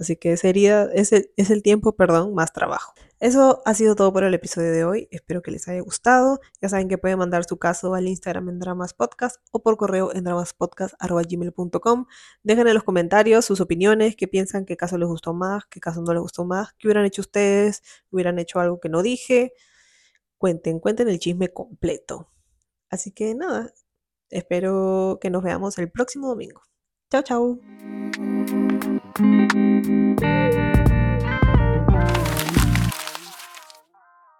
Así 0.00 0.16
que 0.16 0.36
sería, 0.38 0.84
es 0.94 1.12
el, 1.12 1.30
es 1.36 1.50
el 1.50 1.62
tiempo, 1.62 1.92
perdón, 1.94 2.34
más 2.34 2.54
trabajo. 2.54 2.94
Eso 3.20 3.60
ha 3.66 3.74
sido 3.74 3.94
todo 3.94 4.10
por 4.14 4.24
el 4.24 4.32
episodio 4.32 4.72
de 4.72 4.82
hoy. 4.82 5.08
Espero 5.10 5.42
que 5.42 5.50
les 5.50 5.68
haya 5.68 5.82
gustado. 5.82 6.40
Ya 6.62 6.70
saben 6.70 6.88
que 6.88 6.96
pueden 6.96 7.18
mandar 7.18 7.44
su 7.44 7.58
caso 7.58 7.94
al 7.94 8.08
Instagram 8.08 8.48
en 8.48 8.58
Dramas 8.60 8.94
Podcast 8.94 9.36
o 9.52 9.62
por 9.62 9.76
correo 9.76 10.14
en 10.14 10.24
dramaspodcast.gmail.com. 10.24 12.06
Dejen 12.42 12.66
en 12.66 12.74
los 12.74 12.82
comentarios 12.82 13.44
sus 13.44 13.60
opiniones, 13.60 14.16
qué 14.16 14.26
piensan, 14.26 14.64
qué 14.64 14.78
caso 14.78 14.96
les 14.96 15.06
gustó 15.06 15.34
más, 15.34 15.66
qué 15.66 15.80
caso 15.80 16.00
no 16.00 16.14
les 16.14 16.22
gustó 16.22 16.46
más, 16.46 16.72
qué 16.78 16.88
hubieran 16.88 17.04
hecho 17.04 17.20
ustedes, 17.20 17.82
hubieran 18.10 18.38
hecho 18.38 18.58
algo 18.58 18.80
que 18.80 18.88
no 18.88 19.02
dije. 19.02 19.52
Cuenten, 20.38 20.80
cuenten 20.80 21.08
el 21.08 21.18
chisme 21.18 21.52
completo. 21.52 22.30
Así 22.88 23.12
que 23.12 23.34
nada, 23.34 23.70
espero 24.30 25.18
que 25.20 25.28
nos 25.28 25.42
veamos 25.42 25.76
el 25.76 25.90
próximo 25.90 26.28
domingo. 26.28 26.62
Chao, 27.10 27.22
chao. 27.22 28.29
Thank 29.16 29.54
you. 29.54 30.89